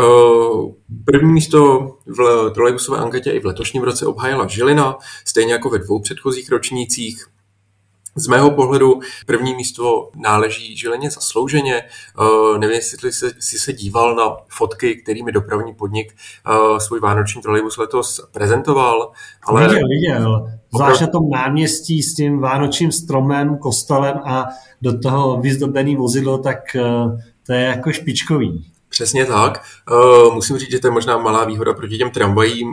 první 1.05 1.33
místo 1.33 1.89
v 2.07 2.51
trolejbusové 2.55 2.99
anketě 2.99 3.31
i 3.31 3.41
v 3.41 3.47
letošním 3.47 3.83
roce 3.83 4.07
obhájila 4.07 4.47
Žilina, 4.47 4.97
stejně 5.25 5.53
jako 5.53 5.71
ve 5.71 5.79
dvou 5.79 6.01
předchozích 6.01 6.51
ročnících. 6.51 7.27
Z 8.17 8.27
mého 8.27 8.51
pohledu 8.51 9.01
první 9.27 9.55
místo 9.55 10.11
náleží 10.17 10.77
Žileně 10.77 11.11
zaslouženě. 11.11 11.83
Uh, 12.21 12.59
nevím, 12.59 12.77
jestli 12.77 13.13
jsi, 13.13 13.59
se 13.59 13.73
díval 13.73 14.17
na 14.17 14.37
fotky, 14.49 14.97
kterými 14.97 15.33
dopravní 15.33 15.75
podnik 15.75 16.15
uh, 16.49 16.79
svůj 16.79 17.01
vánoční 17.01 17.43
trolejbus 17.43 17.77
letos 17.77 18.21
prezentoval. 18.33 19.13
Ale... 19.43 19.69
Viděl, 19.69 19.89
viděl. 19.89 20.49
Zvlášť 20.75 21.01
na 21.01 21.07
tom 21.07 21.31
náměstí 21.31 22.03
s 22.03 22.15
tím 22.15 22.39
vánočním 22.39 22.93
stromem, 22.93 23.59
kostelem 23.59 24.21
a 24.25 24.47
do 24.83 24.99
toho 24.99 25.41
vyzdobený 25.41 25.97
vozidlo, 25.97 26.39
tak 26.39 26.59
to 27.47 27.53
je 27.53 27.61
jako 27.61 27.93
špičkový. 27.93 28.73
Přesně 28.89 29.27
tak. 29.27 29.65
Uh, 29.91 30.35
musím 30.35 30.59
říct, 30.59 30.71
že 30.71 30.79
to 30.79 30.87
je 30.87 30.91
možná 30.91 31.19
malá 31.19 31.45
výhoda 31.45 31.75
proti 31.75 31.99
těm 31.99 32.11
tramvajím, 32.11 32.69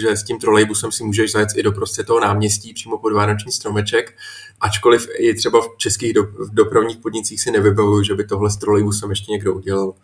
že 0.00 0.16
s 0.16 0.22
tím 0.24 0.38
trolejbusem 0.38 0.92
si 0.92 1.04
můžeš 1.04 1.32
zajet 1.32 1.48
i 1.56 1.62
do 1.62 1.72
prostě 1.72 2.04
toho 2.04 2.20
náměstí 2.20 2.74
přímo 2.74 2.98
pod 2.98 3.12
vánoční 3.12 3.52
stromeček, 3.52 4.14
ačkoliv 4.60 5.08
i 5.18 5.34
třeba 5.34 5.60
v 5.60 5.68
českých 5.76 6.12
do, 6.12 6.22
v 6.22 6.54
dopravních 6.54 6.96
podnicích 6.96 7.40
si 7.40 7.50
nevybavuju, 7.50 8.02
že 8.02 8.14
by 8.14 8.24
tohle 8.24 8.50
s 8.50 8.56
trolejbusem 8.56 9.10
ještě 9.10 9.32
někdo 9.32 9.54
udělal. 9.54 9.94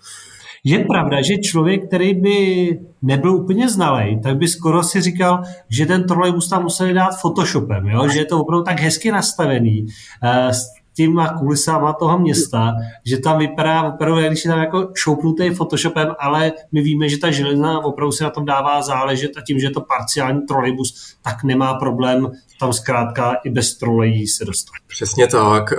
Je 0.65 0.85
pravda, 0.85 1.23
že 1.23 1.39
člověk, 1.39 1.87
který 1.87 2.15
by 2.15 2.79
nebyl 3.03 3.35
úplně 3.35 3.69
znalý, 3.69 4.21
tak 4.23 4.37
by 4.37 4.49
skoro 4.49 4.83
si 4.83 5.01
říkal, 5.01 5.43
že 5.69 5.87
ten 5.87 6.07
trolejbus 6.07 6.49
tam 6.49 6.63
museli 6.63 6.95
dát 6.95 7.21
Photoshopem, 7.21 7.87
jo? 7.87 8.09
že 8.09 8.19
je 8.19 8.25
to 8.25 8.41
opravdu 8.41 8.65
tak 8.65 8.81
hezky 8.81 9.13
nastavený. 9.13 9.87
Uh, 10.23 10.53
těma 10.95 11.39
kulisama 11.39 11.93
toho 11.93 12.19
města, 12.19 12.73
že 13.05 13.19
tam 13.19 13.39
vypadá 13.39 13.83
opravdu, 13.83 14.21
když 14.21 14.45
je 14.45 14.51
tam 14.51 14.61
jako 14.61 14.89
šoupnutý 14.95 15.51
Photoshopem, 15.51 16.15
ale 16.19 16.53
my 16.73 16.83
víme, 16.83 17.09
že 17.09 17.19
ta 17.19 17.31
železna 17.31 17.85
opravdu 17.85 18.13
si 18.13 18.25
na 18.25 18.31
tom 18.31 18.45
dává 18.45 18.83
záležet 18.83 19.31
a 19.37 19.41
tím, 19.47 19.59
že 19.59 19.67
je 19.67 19.71
to 19.71 19.81
parciální 19.81 20.41
trolejbus, 20.41 21.17
tak 21.23 21.45
nemá 21.45 21.75
problém 21.75 22.31
tam 22.61 22.73
zkrátka 22.73 23.35
i 23.45 23.51
bez 23.51 23.75
trolejí 23.75 24.27
se 24.27 24.45
dostat. 24.45 24.73
Přesně 24.87 25.27
tak. 25.27 25.73
Eh, 25.73 25.77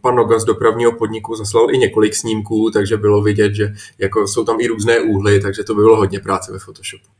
pan 0.00 0.14
Noga 0.14 0.38
z 0.38 0.44
dopravního 0.44 0.92
podniku 0.92 1.34
zaslal 1.34 1.74
i 1.74 1.78
několik 1.78 2.14
snímků, 2.14 2.70
takže 2.70 2.96
bylo 2.96 3.22
vidět, 3.22 3.54
že 3.54 3.72
jako 3.98 4.28
jsou 4.28 4.44
tam 4.44 4.60
i 4.60 4.66
různé 4.66 5.00
úhly, 5.00 5.40
takže 5.40 5.64
to 5.64 5.74
by 5.74 5.82
bylo 5.82 5.96
hodně 5.96 6.20
práce 6.20 6.52
ve 6.52 6.58
Photoshopu. 6.58 7.19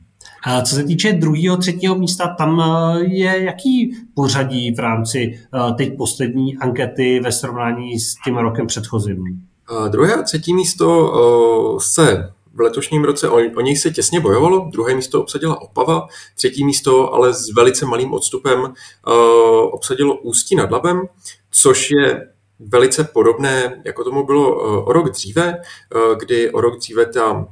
Co 0.65 0.75
se 0.75 0.85
týče 0.85 1.13
druhého, 1.13 1.57
třetího 1.57 1.95
místa, 1.95 2.35
tam 2.39 2.61
eh, 2.61 3.05
je 3.05 3.45
jaký 3.45 3.97
pořadí 4.15 4.75
v 4.75 4.79
rámci 4.79 5.39
eh, 5.55 5.75
teď 5.75 5.97
poslední 5.97 6.57
ankety 6.57 7.21
ve 7.21 7.33
srovnání 7.33 8.01
s 8.01 8.15
tím 8.25 8.37
rokem 8.37 8.67
předchozím? 8.67 9.25
A 9.67 9.89
druhé 9.89 10.15
a 10.15 10.23
třetí 10.23 10.55
místo 10.55 11.13
eh, 11.15 11.81
se 11.81 12.33
v 12.55 12.61
letošním 12.61 13.05
roce 13.05 13.29
o, 13.29 13.37
o 13.57 13.61
něj 13.61 13.77
se 13.77 13.91
těsně 13.91 14.21
bojovalo, 14.21 14.69
druhé 14.73 14.95
místo 14.95 15.23
obsadila 15.23 15.63
Opava, 15.63 16.07
třetí 16.37 16.65
místo 16.65 17.15
ale 17.15 17.35
s 17.35 17.55
velice 17.57 17.87
malým 17.87 18.13
odstupem 18.13 18.73
obsadilo 19.71 20.17
Ústí 20.17 20.57
nad 20.57 20.71
Labem, 20.71 21.03
což 21.51 21.91
je 21.91 22.29
velice 22.59 23.05
podobné, 23.05 23.83
jako 23.85 24.05
tomu 24.05 24.27
bylo 24.27 24.55
o 24.85 24.93
rok 24.93 25.11
dříve, 25.11 25.57
kdy 26.19 26.51
o 26.51 26.61
rok 26.61 26.79
dříve 26.79 27.07
ta 27.07 27.47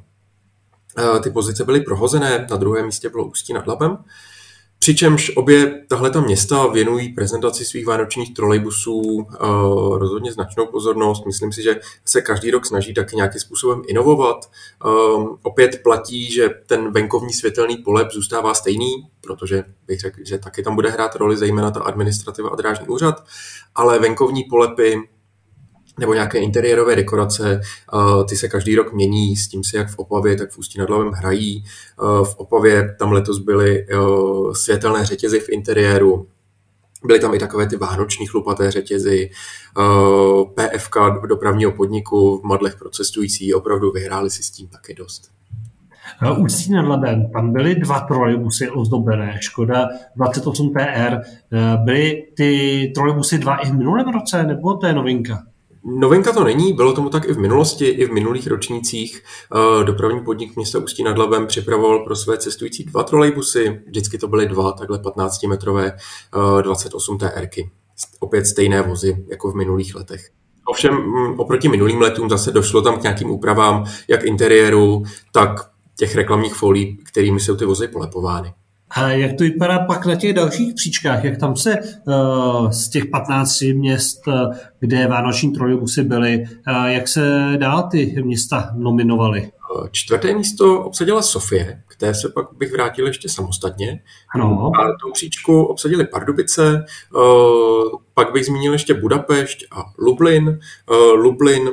ty 1.22 1.30
pozice 1.30 1.64
byly 1.64 1.80
prohozené, 1.80 2.46
na 2.50 2.56
druhém 2.56 2.86
místě 2.86 3.08
bylo 3.08 3.24
Ústí 3.24 3.52
nad 3.52 3.66
Labem. 3.66 3.98
Přičemž 4.78 5.36
obě 5.36 5.84
tahle 5.88 6.10
města 6.20 6.66
věnují 6.66 7.08
prezentaci 7.08 7.64
svých 7.64 7.86
vánočních 7.86 8.34
trolejbusů 8.34 9.00
uh, 9.00 9.26
rozhodně 9.98 10.32
značnou 10.32 10.66
pozornost. 10.66 11.26
Myslím 11.26 11.52
si, 11.52 11.62
že 11.62 11.80
se 12.04 12.22
každý 12.22 12.50
rok 12.50 12.66
snaží 12.66 12.94
taky 12.94 13.16
nějakým 13.16 13.40
způsobem 13.40 13.82
inovovat. 13.86 14.50
Um, 14.84 15.38
opět 15.42 15.80
platí, 15.82 16.32
že 16.32 16.50
ten 16.66 16.92
venkovní 16.92 17.32
světelný 17.32 17.76
polep 17.76 18.12
zůstává 18.12 18.54
stejný, 18.54 18.90
protože 19.20 19.64
bych 19.86 20.00
řekl, 20.00 20.20
že 20.24 20.38
taky 20.38 20.62
tam 20.62 20.74
bude 20.74 20.90
hrát 20.90 21.16
roli 21.16 21.36
zejména 21.36 21.70
ta 21.70 21.80
administrativa 21.80 22.50
a 22.50 22.56
drážní 22.56 22.86
úřad, 22.86 23.24
ale 23.74 23.98
venkovní 23.98 24.44
polepy 24.44 25.08
nebo 25.98 26.14
nějaké 26.14 26.38
interiérové 26.38 26.96
dekorace, 26.96 27.60
ty 28.28 28.36
se 28.36 28.48
každý 28.48 28.76
rok 28.76 28.92
mění, 28.92 29.36
s 29.36 29.48
tím 29.48 29.64
se 29.64 29.76
jak 29.76 29.90
v 29.90 29.98
Opavě, 29.98 30.36
tak 30.36 30.50
v 30.50 30.58
Ústí 30.58 30.78
nad 30.78 30.90
Labem 30.90 31.12
hrají. 31.12 31.64
V 32.24 32.34
Opavě 32.36 32.96
tam 32.98 33.12
letos 33.12 33.38
byly 33.38 33.86
světelné 34.52 35.04
řetězy 35.04 35.40
v 35.40 35.48
interiéru, 35.48 36.26
Byly 37.04 37.20
tam 37.20 37.34
i 37.34 37.38
takové 37.38 37.66
ty 37.66 37.76
vánoční 37.76 38.26
chlupaté 38.26 38.70
řetězy, 38.70 39.30
PFK 40.54 40.96
dopravního 41.28 41.72
podniku 41.72 42.38
v 42.38 42.42
Madlech 42.42 42.76
pro 42.76 42.90
cestující, 42.90 43.54
opravdu 43.54 43.92
vyhráli 43.92 44.30
si 44.30 44.42
s 44.42 44.50
tím 44.50 44.68
taky 44.68 44.94
dost. 44.94 45.30
Ústí 46.38 46.72
nad 46.72 46.88
Labem, 46.88 47.30
tam 47.30 47.52
byly 47.52 47.74
dva 47.74 48.00
trolejbusy 48.00 48.70
ozdobené, 48.70 49.38
Škoda 49.40 49.88
28 50.16 50.72
PR. 50.72 51.16
Byly 51.84 52.26
ty 52.36 52.92
trolejbusy 52.94 53.38
dva 53.38 53.56
i 53.56 53.70
v 53.70 53.74
minulém 53.74 54.08
roce, 54.08 54.42
nebo 54.42 54.74
to 54.74 54.86
je 54.86 54.92
novinka? 54.92 55.42
Novinka 55.84 56.32
to 56.32 56.44
není, 56.44 56.72
bylo 56.72 56.92
tomu 56.92 57.10
tak 57.10 57.28
i 57.28 57.32
v 57.32 57.38
minulosti, 57.38 57.86
i 57.86 58.04
v 58.04 58.12
minulých 58.12 58.46
ročnících. 58.46 59.22
Eh, 59.22 59.84
dopravní 59.84 60.24
podnik 60.24 60.56
města 60.56 60.78
Ústí 60.78 61.02
nad 61.02 61.18
Labem 61.18 61.46
připravoval 61.46 61.98
pro 61.98 62.16
své 62.16 62.38
cestující 62.38 62.84
dva 62.84 63.02
trolejbusy, 63.02 63.82
vždycky 63.86 64.18
to 64.18 64.28
byly 64.28 64.46
dva, 64.48 64.72
takhle 64.72 64.98
15-metrové 64.98 65.92
28 66.62 67.18
TRky. 67.18 67.70
Opět 68.20 68.46
stejné 68.46 68.82
vozy 68.82 69.24
jako 69.28 69.50
v 69.50 69.54
minulých 69.54 69.94
letech. 69.94 70.30
Ovšem 70.68 70.94
mm, 70.94 71.40
oproti 71.40 71.68
minulým 71.68 72.00
letům 72.00 72.30
zase 72.30 72.52
došlo 72.52 72.82
tam 72.82 72.98
k 72.98 73.02
nějakým 73.02 73.30
úpravám, 73.30 73.84
jak 74.08 74.24
interiéru, 74.24 75.02
tak 75.32 75.70
těch 75.98 76.14
reklamních 76.14 76.54
folí, 76.54 76.96
kterými 76.96 77.40
jsou 77.40 77.56
ty 77.56 77.64
vozy 77.64 77.88
polepovány. 77.88 78.54
A 78.90 79.10
jak 79.10 79.36
to 79.36 79.44
vypadá 79.44 79.78
pak 79.78 80.06
na 80.06 80.14
těch 80.14 80.32
dalších 80.32 80.74
příčkách? 80.74 81.24
Jak 81.24 81.38
tam 81.38 81.56
se 81.56 81.78
uh, 82.06 82.70
z 82.70 82.88
těch 82.88 83.06
15 83.06 83.60
měst, 83.60 84.26
uh, 84.26 84.54
kde 84.80 85.06
vánoční 85.06 85.52
trolejbusy 85.52 86.02
byly, 86.02 86.44
uh, 86.68 86.84
jak 86.86 87.08
se 87.08 87.52
dál 87.56 87.88
ty 87.90 88.22
města 88.22 88.70
nominovaly? 88.76 89.50
Čtvrté 89.90 90.34
místo 90.34 90.80
obsadila 90.82 91.22
Sofie, 91.22 91.82
které 91.86 92.14
se 92.14 92.28
pak 92.28 92.46
bych 92.58 92.72
vrátil 92.72 93.06
ještě 93.06 93.28
samostatně. 93.28 94.00
Ano. 94.34 94.70
A 94.80 94.84
tou 95.02 95.12
příčku 95.12 95.64
obsadili 95.64 96.06
Pardubice, 96.06 96.84
pak 98.14 98.32
bych 98.32 98.46
zmínil 98.46 98.72
ještě 98.72 98.94
Budapešť 98.94 99.64
a 99.70 99.84
Lublin. 99.98 100.58
Lublin 101.14 101.70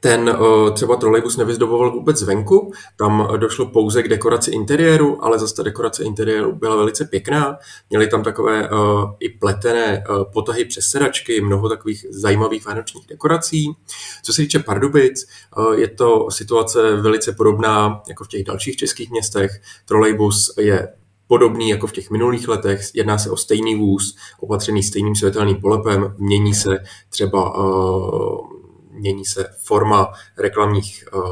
ten 0.00 0.36
uh, 0.40 0.70
třeba 0.70 0.96
trolejbus 0.96 1.36
nevyzdoboval 1.36 1.92
vůbec 1.92 2.16
zvenku, 2.16 2.72
tam 2.96 3.28
došlo 3.36 3.66
pouze 3.66 4.02
k 4.02 4.08
dekoraci 4.08 4.50
interiéru, 4.50 5.24
ale 5.24 5.38
zase 5.38 5.54
ta 5.54 5.62
dekorace 5.62 6.04
interiéru 6.04 6.52
byla 6.52 6.76
velice 6.76 7.04
pěkná. 7.04 7.58
Měli 7.90 8.06
tam 8.06 8.22
takové 8.22 8.70
uh, 8.70 9.10
i 9.20 9.28
pletené 9.28 10.04
uh, 10.10 10.24
potahy 10.32 10.64
přes 10.64 10.84
sedačky, 10.84 11.40
mnoho 11.40 11.68
takových 11.68 12.06
zajímavých 12.10 12.66
vánočních 12.66 13.06
dekorací. 13.06 13.76
Co 14.22 14.32
se 14.32 14.42
týče 14.42 14.58
Pardubic, 14.58 15.28
uh, 15.58 15.72
je 15.72 15.88
to 15.88 16.30
situace 16.30 16.96
velice 16.96 17.32
podobná 17.32 18.02
jako 18.08 18.24
v 18.24 18.28
těch 18.28 18.44
dalších 18.44 18.76
českých 18.76 19.10
městech. 19.10 19.50
Trolejbus 19.84 20.54
je 20.58 20.88
podobný 21.26 21.68
jako 21.68 21.86
v 21.86 21.92
těch 21.92 22.10
minulých 22.10 22.48
letech. 22.48 22.80
Jedná 22.94 23.18
se 23.18 23.30
o 23.30 23.36
stejný 23.36 23.74
vůz, 23.74 24.16
opatřený 24.40 24.82
stejným 24.82 25.14
světelným 25.14 25.60
polepem, 25.60 26.14
mění 26.18 26.54
se 26.54 26.78
třeba 27.08 27.58
uh, 27.58 28.57
mění 28.98 29.24
se 29.24 29.46
forma 29.64 30.12
reklamních 30.38 31.04
uh, 31.14 31.22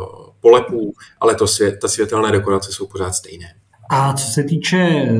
polepů, 0.41 0.93
ale 1.21 1.35
to 1.35 1.47
svět, 1.47 1.79
ta 1.81 1.89
světelné 1.89 2.33
dekorace 2.33 2.73
jsou 2.73 2.87
pořád 2.87 3.13
stejné. 3.13 3.47
A 3.91 4.13
co 4.13 4.27
se 4.33 4.43
týče 4.43 4.79
eh, 4.79 5.11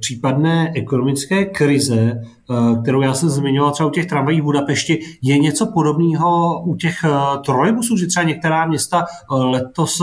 případné 0.00 0.72
ekonomické 0.76 1.44
krize, 1.44 1.94
eh, 1.94 2.82
kterou 2.82 3.02
já 3.02 3.14
jsem 3.14 3.28
zmiňoval 3.28 3.72
třeba 3.72 3.88
u 3.88 3.92
těch 3.92 4.06
tramvají 4.06 4.40
v 4.40 4.44
Budapešti, 4.44 5.00
je 5.22 5.38
něco 5.38 5.66
podobného 5.66 6.62
u 6.62 6.76
těch 6.76 6.96
trolejbusů, 7.46 7.96
že 7.96 8.06
třeba 8.06 8.24
některá 8.24 8.66
města 8.66 9.04
letos 9.30 10.02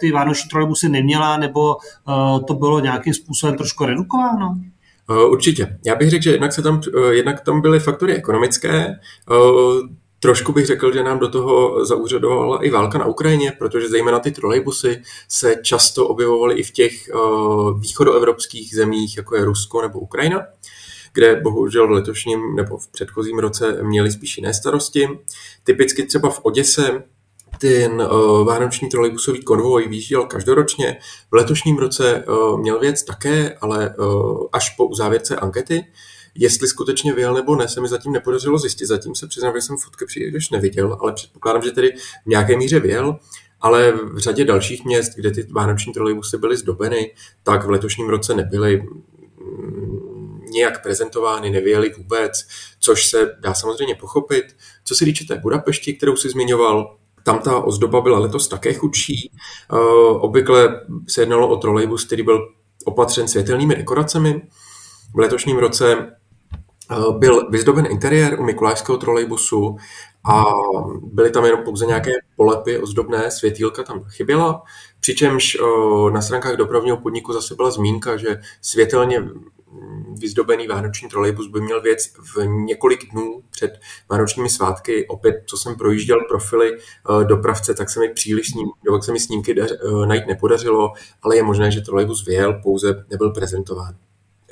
ty 0.00 0.12
vánoční 0.12 0.50
trolejbusy 0.50 0.88
neměla, 0.88 1.36
nebo 1.36 1.76
to 2.46 2.54
bylo 2.54 2.80
nějakým 2.80 3.14
způsobem 3.14 3.56
trošku 3.56 3.84
redukováno? 3.84 4.58
Určitě. 5.30 5.78
Já 5.86 5.94
bych 5.94 6.10
řekl, 6.10 6.22
že 6.22 6.30
jednak, 6.30 6.52
se 6.52 6.62
tam, 6.62 6.80
jednak 7.10 7.40
tam 7.40 7.60
byly 7.60 7.80
faktory 7.80 8.14
ekonomické, 8.14 8.94
Trošku 10.24 10.52
bych 10.52 10.66
řekl, 10.66 10.92
že 10.92 11.02
nám 11.02 11.18
do 11.18 11.28
toho 11.28 11.84
zaúřadovala 11.84 12.64
i 12.64 12.70
válka 12.70 12.98
na 12.98 13.06
Ukrajině, 13.06 13.52
protože 13.58 13.88
zejména 13.88 14.18
ty 14.18 14.30
trolejbusy 14.30 15.02
se 15.28 15.56
často 15.62 16.08
objevovaly 16.08 16.54
i 16.54 16.62
v 16.62 16.70
těch 16.70 17.10
uh, 17.14 17.80
východoevropských 17.80 18.74
zemích, 18.74 19.16
jako 19.16 19.36
je 19.36 19.44
Rusko 19.44 19.82
nebo 19.82 20.00
Ukrajina, 20.00 20.40
kde 21.12 21.40
bohužel 21.40 21.88
v 21.88 21.90
letošním 21.90 22.56
nebo 22.56 22.78
v 22.78 22.88
předchozím 22.88 23.38
roce 23.38 23.78
měli 23.82 24.12
spíš 24.12 24.36
jiné 24.36 24.54
starosti. 24.54 25.08
Typicky 25.64 26.06
třeba 26.06 26.30
v 26.30 26.40
Oděse 26.42 27.02
ten 27.60 27.92
uh, 27.92 28.46
vánoční 28.46 28.88
trolejbusový 28.88 29.42
konvoj 29.42 29.88
výjížděl 29.88 30.26
každoročně. 30.26 30.96
V 31.30 31.34
letošním 31.34 31.78
roce 31.78 32.24
uh, 32.28 32.60
měl 32.60 32.80
věc 32.80 33.02
také, 33.02 33.58
ale 33.60 33.94
uh, 33.98 34.46
až 34.52 34.70
po 34.70 34.86
uzávěrce 34.86 35.36
ankety. 35.36 35.84
Jestli 36.34 36.68
skutečně 36.68 37.12
vyjel 37.12 37.34
nebo 37.34 37.56
ne, 37.56 37.68
se 37.68 37.80
mi 37.80 37.88
zatím 37.88 38.12
nepodařilo 38.12 38.58
zjistit. 38.58 38.86
Zatím 38.86 39.14
se 39.14 39.26
přiznám, 39.26 39.54
že 39.54 39.60
jsem 39.60 39.76
fotky 39.76 40.06
příliš 40.06 40.50
neviděl, 40.50 40.98
ale 41.00 41.12
předpokládám, 41.12 41.62
že 41.62 41.70
tedy 41.70 41.92
v 42.24 42.26
nějaké 42.26 42.56
míře 42.56 42.80
vyjel. 42.80 43.18
Ale 43.60 43.92
v 43.92 44.18
řadě 44.18 44.44
dalších 44.44 44.84
měst, 44.84 45.14
kde 45.16 45.30
ty 45.30 45.46
vánoční 45.50 45.92
trolejbusy 45.92 46.38
byly 46.38 46.56
zdobeny, 46.56 47.14
tak 47.42 47.66
v 47.66 47.70
letošním 47.70 48.08
roce 48.08 48.34
nebyly. 48.34 48.86
nějak 50.50 50.82
prezentovány, 50.82 51.50
nevějely 51.50 51.90
vůbec, 51.98 52.32
což 52.80 53.06
se 53.06 53.36
dá 53.40 53.54
samozřejmě 53.54 53.94
pochopit. 53.94 54.44
Co 54.84 54.94
se 54.94 55.04
týče 55.04 55.24
té 55.24 55.38
Budapešti, 55.38 55.94
kterou 55.94 56.16
si 56.16 56.28
zmiňoval, 56.28 56.96
tam 57.22 57.38
ta 57.38 57.58
ozdoba 57.58 58.00
byla 58.00 58.18
letos 58.18 58.48
také 58.48 58.74
chudší. 58.74 59.30
Obvykle 60.20 60.80
se 61.08 61.22
jednalo 61.22 61.48
o 61.48 61.56
trolejbus, 61.56 62.04
který 62.04 62.22
byl 62.22 62.48
opatřen 62.84 63.28
světelnými 63.28 63.76
dekoracemi. 63.76 64.42
V 65.14 65.18
letošním 65.18 65.56
roce 65.56 66.16
byl 67.18 67.50
vyzdoben 67.50 67.86
interiér 67.90 68.40
u 68.40 68.44
Mikulášského 68.44 68.98
trolejbusu 68.98 69.76
a 70.30 70.44
byly 71.02 71.30
tam 71.30 71.44
jenom 71.44 71.60
pouze 71.64 71.86
nějaké 71.86 72.12
polepy 72.36 72.78
ozdobné, 72.78 73.30
světýlka 73.30 73.82
tam 73.82 74.04
chyběla, 74.04 74.62
přičemž 75.00 75.56
na 76.12 76.22
stránkách 76.22 76.56
dopravního 76.56 76.96
podniku 76.96 77.32
zase 77.32 77.54
byla 77.54 77.70
zmínka, 77.70 78.16
že 78.16 78.40
světelně 78.60 79.28
vyzdobený 80.18 80.66
vánoční 80.66 81.08
trolejbus 81.08 81.48
by 81.48 81.60
měl 81.60 81.80
věc 81.82 82.12
v 82.34 82.46
několik 82.46 83.10
dnů 83.12 83.42
před 83.50 83.80
vánočními 84.10 84.50
svátky. 84.50 85.08
Opět, 85.08 85.42
co 85.46 85.56
jsem 85.56 85.76
projížděl 85.76 86.20
profily 86.28 86.78
dopravce, 87.24 87.74
tak 87.74 87.90
se 87.90 88.00
mi 88.00 88.08
příliš 88.08 88.50
sním, 88.50 88.68
se 89.00 89.12
mi 89.12 89.20
snímky 89.20 89.54
najít 90.06 90.26
nepodařilo, 90.26 90.92
ale 91.22 91.36
je 91.36 91.42
možné, 91.42 91.70
že 91.70 91.80
trolejbus 91.80 92.26
vyjel, 92.26 92.60
pouze 92.62 93.04
nebyl 93.10 93.30
prezentován. 93.30 93.94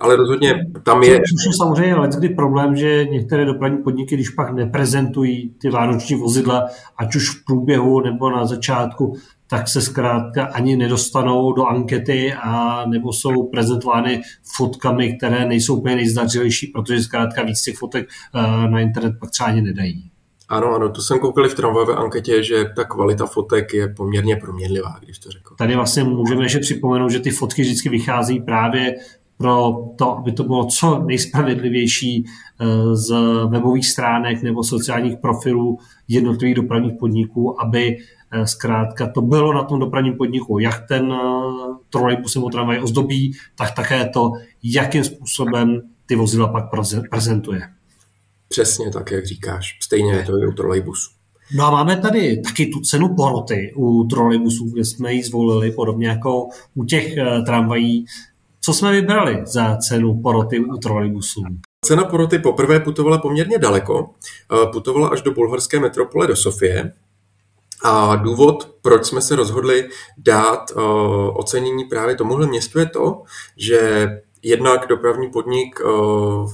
Ale 0.00 0.16
rozhodně 0.16 0.66
tam 0.82 1.02
je... 1.02 1.16
Což 1.16 1.46
je 1.46 1.52
samozřejmě 1.56 1.94
leckdy 1.94 2.28
problém, 2.28 2.76
že 2.76 3.04
některé 3.04 3.44
dopravní 3.44 3.78
podniky, 3.78 4.14
když 4.14 4.30
pak 4.30 4.54
neprezentují 4.54 5.54
ty 5.60 5.70
vánoční 5.70 6.16
vozidla, 6.16 6.66
ať 6.96 7.14
už 7.16 7.30
v 7.30 7.44
průběhu 7.44 8.00
nebo 8.00 8.30
na 8.30 8.46
začátku, 8.46 9.16
tak 9.52 9.68
se 9.68 9.80
zkrátka 9.80 10.44
ani 10.44 10.76
nedostanou 10.76 11.52
do 11.52 11.64
ankety 11.64 12.34
a 12.42 12.84
nebo 12.86 13.12
jsou 13.12 13.42
prezentovány 13.42 14.22
fotkami, 14.56 15.16
které 15.16 15.44
nejsou 15.44 15.76
úplně 15.76 15.96
nejzdařilejší, 15.96 16.66
protože 16.66 17.02
zkrátka 17.02 17.42
víc 17.42 17.62
těch 17.62 17.76
fotek 17.76 18.08
eh, 18.34 18.68
na 18.68 18.80
internet 18.80 19.14
pak 19.20 19.30
třeba 19.30 19.48
ani 19.48 19.62
nedají. 19.62 20.10
Ano, 20.48 20.74
ano, 20.74 20.88
to 20.88 21.02
jsem 21.02 21.18
koukal 21.18 21.48
v 21.48 21.54
tramvajové 21.54 21.94
anketě, 21.94 22.42
že 22.42 22.64
ta 22.76 22.84
kvalita 22.84 23.26
fotek 23.26 23.74
je 23.74 23.88
poměrně 23.88 24.36
proměnlivá, 24.36 24.96
když 25.04 25.18
to 25.18 25.30
řekl. 25.30 25.54
Tady 25.54 25.76
vlastně 25.76 26.04
můžeme 26.04 26.44
ještě 26.44 26.58
připomenout, 26.58 27.08
že 27.08 27.20
ty 27.20 27.30
fotky 27.30 27.62
vždycky 27.62 27.88
vychází 27.88 28.40
právě 28.40 28.94
pro 29.42 29.74
to, 29.96 30.18
aby 30.18 30.32
to 30.32 30.44
bylo 30.44 30.66
co 30.66 30.98
nejspravedlivější 30.98 32.24
eh, 32.24 32.96
z 32.96 33.14
webových 33.48 33.86
stránek 33.86 34.42
nebo 34.42 34.64
sociálních 34.64 35.18
profilů 35.18 35.78
jednotlivých 36.08 36.54
dopravních 36.54 36.92
podniků, 37.00 37.60
aby 37.60 37.96
eh, 37.96 38.46
zkrátka 38.46 39.10
to 39.10 39.22
bylo 39.22 39.52
na 39.52 39.62
tom 39.62 39.78
dopravním 39.78 40.16
podniku, 40.16 40.58
jak 40.58 40.88
ten 40.88 41.12
eh, 41.12 41.18
trolejbus 41.90 42.34
nebo 42.34 42.50
tramvaj 42.50 42.82
ozdobí, 42.82 43.32
tak 43.54 43.74
také 43.74 44.08
to, 44.08 44.32
jakým 44.62 45.04
způsobem 45.04 45.80
ty 46.06 46.16
vozidla 46.16 46.48
pak 46.48 46.64
prezentuje. 47.10 47.60
Přesně 48.48 48.90
tak, 48.90 49.10
jak 49.10 49.26
říkáš. 49.26 49.78
Stejně 49.82 50.12
je 50.12 50.24
to 50.24 50.38
i 50.38 50.46
u 50.46 50.52
trolejbusu. 50.52 51.10
No 51.54 51.66
a 51.66 51.70
máme 51.70 51.96
tady 51.96 52.40
taky 52.40 52.66
tu 52.66 52.80
cenu 52.80 53.14
poroty 53.14 53.72
u 53.76 54.04
trolejbusů, 54.04 54.70
kde 54.70 54.84
jsme 54.84 55.12
ji 55.12 55.22
zvolili, 55.22 55.70
podobně 55.70 56.08
jako 56.08 56.48
u 56.74 56.84
těch 56.84 57.14
tramvají. 57.46 58.06
Co 58.64 58.74
jsme 58.74 58.92
vybrali 58.92 59.42
za 59.44 59.76
cenu 59.76 60.20
poroty 60.22 60.60
u 60.60 60.76
trolejbusů? 60.76 61.42
Cena 61.84 62.04
poroty 62.04 62.38
poprvé 62.38 62.80
putovala 62.80 63.18
poměrně 63.18 63.58
daleko. 63.58 64.10
Eh, 64.52 64.66
putovala 64.72 65.08
až 65.08 65.22
do 65.22 65.32
bulharské 65.32 65.80
metropole 65.80 66.26
do 66.26 66.36
Sofie. 66.36 66.92
A 67.84 68.16
důvod, 68.16 68.74
proč 68.82 69.04
jsme 69.04 69.22
se 69.22 69.36
rozhodli 69.36 69.88
dát 70.18 70.70
uh, 70.70 70.82
ocenění 71.38 71.84
právě 71.84 72.16
tomuhle 72.16 72.46
městu, 72.46 72.78
je 72.78 72.86
to, 72.86 73.22
že 73.56 74.08
jednak 74.42 74.86
dopravní 74.88 75.30
podnik 75.30 75.80
uh, 75.80 76.50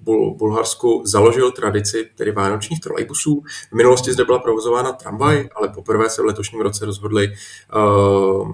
v 0.00 0.36
Bulharsku 0.36 1.02
založil 1.04 1.50
tradici 1.50 2.10
tedy 2.16 2.32
vánočních 2.32 2.80
trolejbusů. 2.80 3.42
V 3.70 3.74
minulosti 3.76 4.12
zde 4.12 4.24
byla 4.24 4.38
provozována 4.38 4.92
tramvaj, 4.92 5.48
ale 5.56 5.68
poprvé 5.68 6.10
se 6.10 6.22
v 6.22 6.24
letošním 6.24 6.60
roce 6.60 6.86
rozhodli 6.86 7.32
uh, 7.76 8.52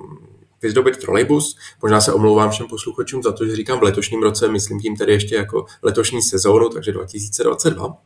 vyzdobit 0.66 0.96
trolejbus. 0.96 1.56
Možná 1.82 2.00
se 2.00 2.12
omlouvám 2.12 2.50
všem 2.50 2.66
posluchačům 2.66 3.23
za 3.23 3.32
to, 3.32 3.46
že 3.46 3.56
říkám 3.56 3.78
v 3.78 3.82
letošním 3.82 4.23
roce, 4.23 4.49
myslím 4.49 4.80
tím 4.80 4.96
tedy 4.96 5.12
ještě 5.12 5.35
jako 5.35 5.66
letošní 5.82 6.23
sezónu, 6.23 6.68
takže 6.68 6.92
2022. 6.92 7.96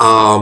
A 0.00 0.40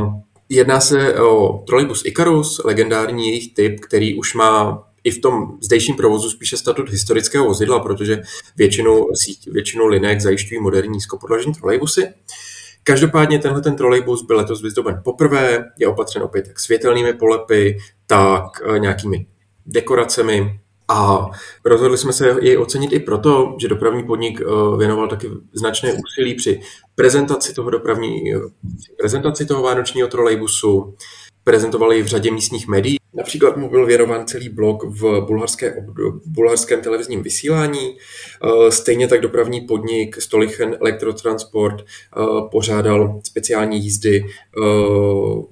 jedná 0.48 0.80
se 0.80 1.20
o 1.20 1.64
trolejbus 1.66 2.02
Icarus, 2.04 2.60
legendární 2.64 3.28
jejich 3.28 3.54
typ, 3.54 3.80
který 3.80 4.18
už 4.18 4.34
má 4.34 4.84
i 5.04 5.10
v 5.10 5.20
tom 5.20 5.58
zdejším 5.60 5.96
provozu 5.96 6.30
spíše 6.30 6.56
statut 6.56 6.90
historického 6.90 7.44
vozidla, 7.46 7.80
protože 7.80 8.22
většinu, 8.56 9.06
většinu 9.46 9.86
linek 9.86 10.20
zajišťují 10.20 10.60
moderní 10.60 10.92
nízkopodlažní 10.92 11.54
trolejbusy. 11.54 12.08
Každopádně 12.82 13.38
tenhle 13.38 13.62
ten 13.62 13.76
trolejbus 13.76 14.22
byl 14.22 14.36
letos 14.36 14.62
vyzdoben 14.62 15.00
poprvé, 15.04 15.64
je 15.78 15.88
opatřen 15.88 16.22
opět 16.22 16.48
jak 16.48 16.60
světelnými 16.60 17.12
polepy, 17.12 17.78
tak 18.06 18.44
eh, 18.64 18.78
nějakými 18.78 19.26
dekoracemi, 19.66 20.60
a 20.92 21.30
rozhodli 21.64 21.98
jsme 21.98 22.12
se 22.12 22.36
jej 22.40 22.58
ocenit 22.58 22.92
i 22.92 23.00
proto, 23.00 23.56
že 23.60 23.68
dopravní 23.68 24.04
podnik 24.04 24.40
eh, 24.40 24.76
věnoval 24.78 25.08
taky 25.08 25.30
značné 25.52 25.92
úsilí 25.92 26.34
při 26.34 26.60
prezentaci 26.94 27.54
toho 27.54 27.70
dopravní, 27.70 28.34
eh, 28.34 28.38
prezentaci 28.98 29.46
toho 29.46 29.62
vánočního 29.62 30.08
trolejbusu, 30.08 30.94
prezentovali 31.44 32.02
v 32.02 32.06
řadě 32.06 32.30
místních 32.30 32.68
médií. 32.68 32.96
Například 33.14 33.56
mu 33.56 33.70
byl 33.70 33.86
věnován 33.86 34.26
celý 34.26 34.48
blok 34.48 34.84
v 34.84 35.20
bulharské, 35.20 35.86
bulharském 36.26 36.80
televizním 36.80 37.22
vysílání. 37.22 37.96
Eh, 37.96 38.70
stejně 38.70 39.08
tak 39.08 39.20
dopravní 39.20 39.60
podnik 39.60 40.22
Stolichen 40.22 40.76
Elektrotransport 40.80 41.84
pořádal 42.50 43.20
speciální 43.24 43.84
jízdy 43.84 44.24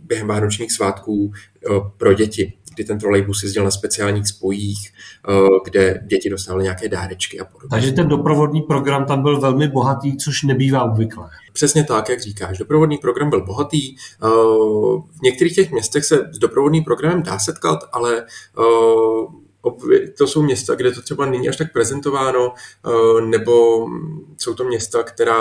během 0.00 0.26
vánočních 0.26 0.72
svátků 0.72 1.32
pro 1.96 2.14
děti 2.14 2.52
kdy 2.80 2.84
ten 2.86 2.98
trolejbus 2.98 3.42
jezdil 3.42 3.64
na 3.64 3.70
speciálních 3.70 4.26
spojích, 4.26 4.92
eh, 5.28 5.32
kde 5.64 6.00
děti 6.06 6.30
dostávaly 6.30 6.64
nějaké 6.64 6.88
dárečky 6.88 7.40
a 7.40 7.44
podobně. 7.44 7.68
Takže 7.70 7.92
ten 7.92 8.08
doprovodný 8.08 8.62
program 8.62 9.04
tam 9.04 9.22
byl 9.22 9.40
velmi 9.40 9.68
bohatý, 9.68 10.16
což 10.16 10.42
nebývá 10.42 10.82
obvyklé. 10.82 11.28
Přesně 11.52 11.84
tak, 11.84 12.08
jak 12.08 12.20
říkáš. 12.20 12.58
Doprovodný 12.58 12.98
program 12.98 13.30
byl 13.30 13.44
bohatý. 13.44 13.96
Eh, 13.96 14.26
v 15.18 15.22
některých 15.22 15.54
těch 15.54 15.70
městech 15.70 16.04
se 16.04 16.28
s 16.32 16.38
doprovodným 16.38 16.84
programem 16.84 17.22
dá 17.22 17.38
setkat, 17.38 17.78
ale 17.92 18.24
eh, 18.58 20.08
to 20.18 20.26
jsou 20.26 20.42
města, 20.42 20.74
kde 20.74 20.92
to 20.92 21.02
třeba 21.02 21.26
není 21.26 21.48
až 21.48 21.56
tak 21.56 21.72
prezentováno, 21.72 22.52
nebo 23.24 23.86
jsou 24.36 24.54
to 24.54 24.64
města, 24.64 25.02
která 25.02 25.40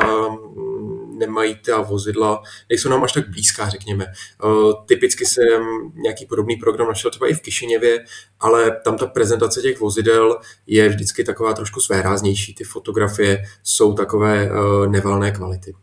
nemají 1.20 1.56
ta 1.66 1.82
vozidla, 1.82 2.42
nejsou 2.70 2.90
nám 2.90 3.04
až 3.04 3.12
tak 3.12 3.30
blízká, 3.30 3.70
řekněme. 3.70 4.06
Uh, 4.44 4.74
typicky 4.86 5.26
jsem 5.26 5.64
nějaký 5.96 6.26
podobný 6.26 6.56
program 6.56 6.88
našel 6.88 7.12
třeba 7.12 7.28
i 7.28 7.34
v 7.34 7.42
Kišiněvě, 7.42 8.06
ale 8.40 8.72
tam 8.84 8.98
ta 8.98 9.08
prezentace 9.08 9.62
těch 9.62 9.80
vozidel 9.80 10.40
je 10.68 10.90
vždycky 10.90 11.24
taková 11.24 11.54
trošku 11.54 11.80
svéráznější. 11.80 12.56
Ty 12.56 12.64
fotografie 12.64 13.44
jsou 13.64 13.94
takové 13.94 14.52
uh, 14.52 14.88
nevalné 14.88 15.32
kvality. 15.32 15.74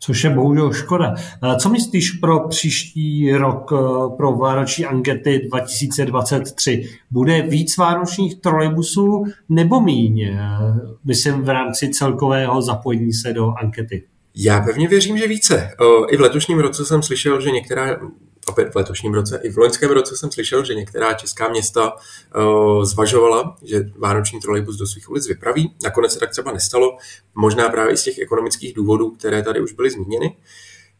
Což 0.00 0.24
je 0.24 0.30
bohužel 0.30 0.72
škoda. 0.72 1.14
Co 1.58 1.68
myslíš 1.68 2.10
pro 2.10 2.48
příští 2.48 3.32
rok, 3.32 3.72
pro 4.16 4.32
Vánoční 4.32 4.84
ankety 4.84 5.48
2023? 5.48 6.84
Bude 7.10 7.42
víc 7.42 7.76
vánočních 7.76 8.40
trolejbusů 8.40 9.24
nebo 9.48 9.80
míň? 9.80 10.38
Myslím 11.04 11.42
v 11.42 11.48
rámci 11.48 11.88
celkového 11.88 12.62
zapojení 12.62 13.12
se 13.12 13.32
do 13.32 13.52
ankety. 13.62 14.04
Já 14.40 14.60
pevně 14.60 14.88
věřím, 14.88 15.18
že 15.18 15.28
více. 15.28 15.70
I 16.08 16.16
v 16.16 16.20
letošním 16.20 16.58
roce 16.58 16.84
jsem 16.84 17.02
slyšel, 17.02 17.40
že 17.40 17.50
některá, 17.50 18.00
opět 18.46 18.72
v 18.72 18.76
letošním 18.76 19.14
roce, 19.14 19.40
i 19.42 19.50
v 19.50 19.58
loňském 19.58 19.90
roce 19.90 20.16
jsem 20.16 20.32
slyšel, 20.32 20.64
že 20.64 20.74
některá 20.74 21.12
česká 21.12 21.48
města 21.48 21.92
zvažovala, 22.82 23.56
že 23.62 23.90
vánoční 23.96 24.40
trolejbus 24.40 24.76
do 24.76 24.86
svých 24.86 25.10
ulic 25.10 25.28
vypraví. 25.28 25.74
Nakonec 25.84 26.12
se 26.12 26.18
tak 26.18 26.30
třeba 26.30 26.52
nestalo, 26.52 26.96
možná 27.34 27.68
právě 27.68 27.96
z 27.96 28.02
těch 28.02 28.18
ekonomických 28.18 28.74
důvodů, 28.74 29.10
které 29.10 29.42
tady 29.42 29.60
už 29.60 29.72
byly 29.72 29.90
zmíněny. 29.90 30.36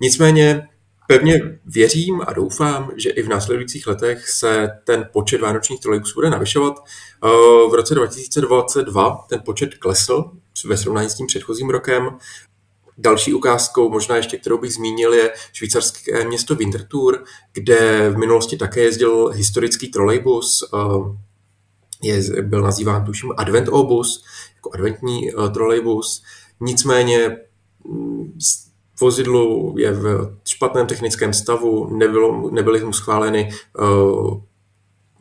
Nicméně 0.00 0.68
Pevně 1.10 1.58
věřím 1.66 2.22
a 2.26 2.32
doufám, 2.32 2.90
že 2.96 3.10
i 3.10 3.22
v 3.22 3.28
následujících 3.28 3.86
letech 3.86 4.28
se 4.28 4.68
ten 4.84 5.08
počet 5.12 5.40
vánočních 5.40 5.80
trolejbusů 5.80 6.14
bude 6.14 6.30
navyšovat. 6.30 6.74
V 7.70 7.74
roce 7.74 7.94
2022 7.94 9.24
ten 9.28 9.40
počet 9.44 9.74
klesl 9.74 10.30
ve 10.66 10.76
srovnání 10.76 11.10
s 11.10 11.14
tím 11.14 11.26
předchozím 11.26 11.70
rokem 11.70 12.10
Další 12.98 13.34
ukázkou, 13.34 13.90
možná 13.90 14.16
ještě 14.16 14.36
kterou 14.36 14.58
bych 14.58 14.74
zmínil, 14.74 15.12
je 15.12 15.32
švýcarské 15.52 16.24
město 16.24 16.54
Winterthur, 16.54 17.24
kde 17.52 18.10
v 18.10 18.18
minulosti 18.18 18.56
také 18.56 18.80
jezdil 18.80 19.28
historický 19.28 19.88
trolejbus, 19.88 20.64
eh, 20.74 21.28
je, 22.02 22.42
byl 22.42 22.62
nazýván 22.62 23.04
tuším 23.04 23.32
Advent-obus, 23.36 24.24
jako 24.54 24.70
adventní 24.74 25.34
uh, 25.34 25.48
trolejbus. 25.48 26.22
Nicméně 26.60 27.36
mm, 27.84 28.38
vozidlo 29.00 29.74
je 29.76 29.92
v 29.92 30.36
špatném 30.44 30.86
technickém 30.86 31.32
stavu, 31.32 31.96
nebylo, 31.96 32.50
nebyly 32.50 32.84
mu 32.84 32.92
schváleny 32.92 33.50
uh, 33.80 34.40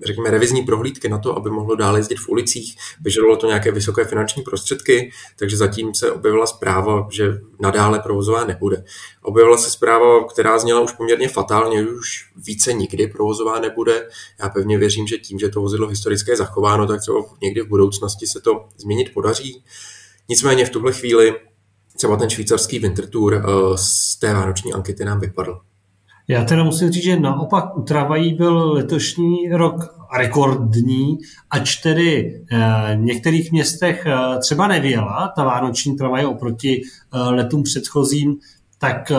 řekněme, 0.06 0.32
revizní 0.32 0.62
prohlídky 0.62 1.10
na 1.10 1.18
to, 1.18 1.38
aby 1.38 1.50
mohlo 1.50 1.76
dále 1.76 2.00
jezdit 2.00 2.20
v 2.20 2.30
ulicích. 2.30 2.78
Vyžadovalo 3.02 3.38
to 3.38 3.48
nějaké 3.48 3.72
vysoké 3.72 4.06
finanční 4.06 4.44
prostředky, 4.44 5.12
takže 5.40 5.58
zatím 5.58 5.94
se 5.94 6.12
objevila 6.12 6.48
zpráva, 6.48 7.08
že 7.12 7.40
nadále 7.60 8.00
provozová 8.00 8.46
nebude. 8.46 8.84
Objevila 9.22 9.58
se 9.58 9.70
zpráva, 9.70 10.28
která 10.28 10.60
zněla 10.60 10.82
už 10.82 10.92
poměrně 10.92 11.30
fatálně, 11.30 11.88
už 11.88 12.32
více 12.36 12.74
nikdy 12.74 13.08
provozová 13.08 13.60
nebude. 13.60 14.10
Já 14.40 14.50
pevně 14.50 14.78
věřím, 14.78 15.08
že 15.08 15.18
tím, 15.18 15.40
že 15.40 15.50
to 15.50 15.62
vozidlo 15.62 15.88
historické 15.88 16.32
je 16.32 16.38
zachováno, 16.38 16.88
tak 16.88 17.02
třeba 17.02 17.18
někdy 17.42 17.62
v 17.62 17.68
budoucnosti 17.68 18.28
se 18.28 18.42
to 18.42 18.66
změnit 18.78 19.14
podaří. 19.14 19.64
Nicméně 20.30 20.66
v 20.66 20.70
tuhle 20.70 20.94
chvíli 20.94 21.36
třeba 21.98 22.18
ten 22.18 22.30
švýcarský 22.30 22.80
Winter 22.80 23.08
Tour 23.10 23.34
eh, 23.36 23.42
z 23.76 24.16
té 24.16 24.34
vánoční 24.34 24.74
ankety 24.74 25.06
nám 25.06 25.20
vypadl. 25.20 25.60
Já 26.30 26.44
teda 26.44 26.64
musím 26.64 26.92
říct, 26.92 27.04
že 27.04 27.20
naopak 27.20 27.78
u 27.78 27.82
Travají 27.82 28.34
byl 28.34 28.72
letošní 28.72 29.50
rok 29.50 29.96
rekordní, 30.18 31.18
ač 31.50 31.76
tedy 31.76 32.42
v 32.96 32.96
některých 32.96 33.52
městech 33.52 34.06
eh, 34.06 34.40
třeba 34.40 34.68
nevěla 34.68 35.34
ta 35.36 35.44
vánoční 35.44 35.96
travaj 35.96 36.26
oproti 36.26 36.82
eh, 36.82 37.20
letům 37.20 37.64
předchozím, 37.64 38.36
tak 38.80 39.12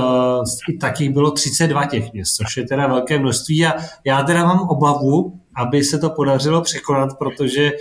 i 0.68 0.78
taky 0.78 1.08
bylo 1.08 1.30
32 1.30 1.86
těch 1.86 2.12
měst, 2.12 2.34
což 2.34 2.56
je 2.56 2.66
teda 2.66 2.86
velké 2.86 3.18
množství. 3.18 3.66
A 3.66 3.72
já 4.04 4.22
teda 4.22 4.44
mám 4.44 4.60
obavu, 4.60 5.40
aby 5.58 5.84
se 5.84 5.98
to 5.98 6.10
podařilo 6.10 6.62
překonat, 6.62 7.18
protože 7.18 7.72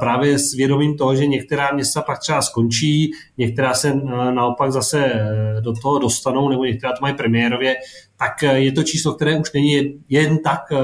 právě 0.00 0.38
s 0.38 0.52
vědomím 0.54 0.96
toho, 0.96 1.16
že 1.16 1.26
některá 1.26 1.70
města 1.74 2.02
pak 2.02 2.18
třeba 2.18 2.42
skončí, 2.42 3.12
některá 3.38 3.74
se 3.74 3.94
naopak 4.30 4.72
zase 4.72 5.04
e, 5.04 5.60
do 5.60 5.72
toho 5.82 5.98
dostanou, 5.98 6.48
nebo 6.48 6.64
některá 6.64 6.92
to 6.92 6.98
mají 7.02 7.14
premiérově, 7.14 7.74
tak 8.18 8.42
e, 8.42 8.60
je 8.60 8.72
to 8.72 8.82
číslo, 8.82 9.14
které 9.14 9.38
už 9.38 9.52
není 9.52 10.04
jen 10.08 10.38
tak 10.38 10.60
e, 10.72 10.76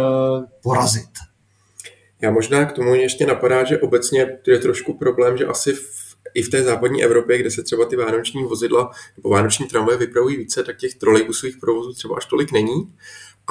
porazit. 0.62 1.10
Já 2.22 2.30
možná 2.30 2.64
k 2.64 2.72
tomu 2.72 2.94
ještě 2.94 3.26
napadá, 3.26 3.64
že 3.64 3.78
obecně 3.78 4.26
je 4.46 4.58
trošku 4.58 4.98
problém, 4.98 5.36
že 5.36 5.46
asi 5.46 5.72
v, 5.72 6.16
i 6.34 6.42
v 6.42 6.48
té 6.48 6.62
západní 6.62 7.04
Evropě, 7.04 7.38
kde 7.38 7.50
se 7.50 7.62
třeba 7.62 7.84
ty 7.84 7.96
vánoční 7.96 8.42
vozidla 8.42 8.90
nebo 9.16 9.28
vánoční 9.28 9.66
tramvaje 9.66 9.98
vypravují 9.98 10.36
více, 10.36 10.64
tak 10.64 10.76
těch 10.76 10.94
trolejbusových 10.94 11.56
provozů 11.56 11.92
třeba 11.92 12.16
až 12.16 12.26
tolik 12.26 12.52
není. 12.52 12.92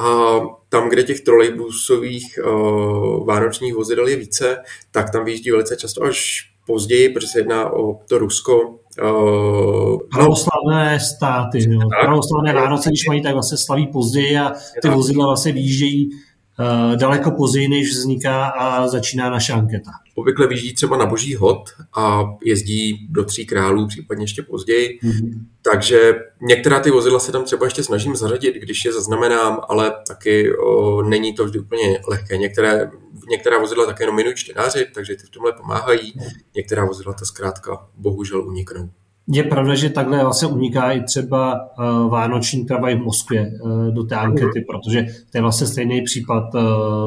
A 0.05 0.39
tam, 0.69 0.89
kde 0.89 1.03
těch 1.03 1.21
trolejbusových 1.21 2.39
uh, 2.45 3.25
vánočních 3.25 3.75
vozidel 3.75 4.07
je 4.07 4.15
více, 4.15 4.57
tak 4.91 5.09
tam 5.09 5.25
vyjíždí 5.25 5.51
velice 5.51 5.75
často 5.75 6.03
až 6.03 6.49
později, 6.67 7.09
protože 7.09 7.27
se 7.27 7.39
jedná 7.39 7.73
o 7.73 7.99
to 8.09 8.17
Rusko. 8.17 8.79
Uh, 9.03 9.97
pravoslavné 10.11 10.99
státy, 10.99 11.67
no. 11.67 11.79
pravoslavné 12.01 12.53
Vánoce, 12.53 12.89
když 12.89 13.07
mají, 13.07 13.23
tak 13.23 13.33
vlastně 13.33 13.57
slaví 13.57 13.87
později 13.87 14.37
a 14.37 14.53
ty 14.81 14.89
vozidla 14.89 15.25
vlastně 15.25 15.51
vyjíždějí 15.51 16.09
uh, 16.09 16.95
daleko 16.95 17.31
později, 17.31 17.67
než 17.67 17.89
vzniká 17.89 18.45
a 18.45 18.87
začíná 18.87 19.29
naše 19.29 19.53
anketa. 19.53 19.91
Obvykle 20.17 20.47
vyjíždí 20.47 20.73
třeba 20.73 20.97
na 20.97 21.05
boží 21.05 21.35
hod 21.35 21.69
a 21.97 22.23
jezdí 22.45 23.07
do 23.09 23.25
tří 23.25 23.45
králů, 23.45 23.87
případně 23.87 24.23
ještě 24.23 24.41
později. 24.41 24.99
Mm-hmm. 25.03 25.31
Takže 25.61 26.15
některá 26.41 26.79
ty 26.79 26.91
vozidla 26.91 27.19
se 27.19 27.31
tam 27.31 27.43
třeba 27.43 27.65
ještě 27.65 27.83
snažím 27.83 28.15
zařadit, 28.15 28.55
když 28.55 28.85
je 28.85 28.93
zaznamenám, 28.93 29.59
ale 29.69 29.93
taky 30.07 30.57
o, 30.57 31.01
není 31.01 31.33
to 31.33 31.45
vždy 31.45 31.59
úplně 31.59 31.99
lehké. 32.07 32.37
Některé, 32.37 32.91
některá 33.29 33.59
vozidla 33.59 33.85
také 33.85 34.05
nominují 34.05 34.35
čtenáři, 34.35 34.87
takže 34.93 35.15
ty 35.15 35.23
v 35.27 35.29
tomhle 35.29 35.53
pomáhají. 35.53 36.13
Některá 36.55 36.85
vozidla 36.85 37.13
to 37.13 37.25
zkrátka 37.25 37.87
bohužel 37.97 38.47
uniknou. 38.47 38.89
Je 39.31 39.43
pravda, 39.43 39.75
že 39.75 39.89
takhle 39.89 40.23
vlastně 40.23 40.47
uniká 40.47 40.91
i 40.91 41.03
třeba 41.03 41.59
uh, 41.79 42.11
vánoční 42.11 42.65
travaj 42.65 42.95
v 42.95 43.03
Moskvě 43.03 43.51
uh, 43.61 43.87
do 43.87 44.03
té 44.03 44.15
ankety, 44.15 44.65
protože 44.69 45.01
to 45.01 45.37
je 45.37 45.41
vlastně 45.41 45.67
stejný 45.67 46.01
případ, 46.01 46.43
uh, 46.53 46.61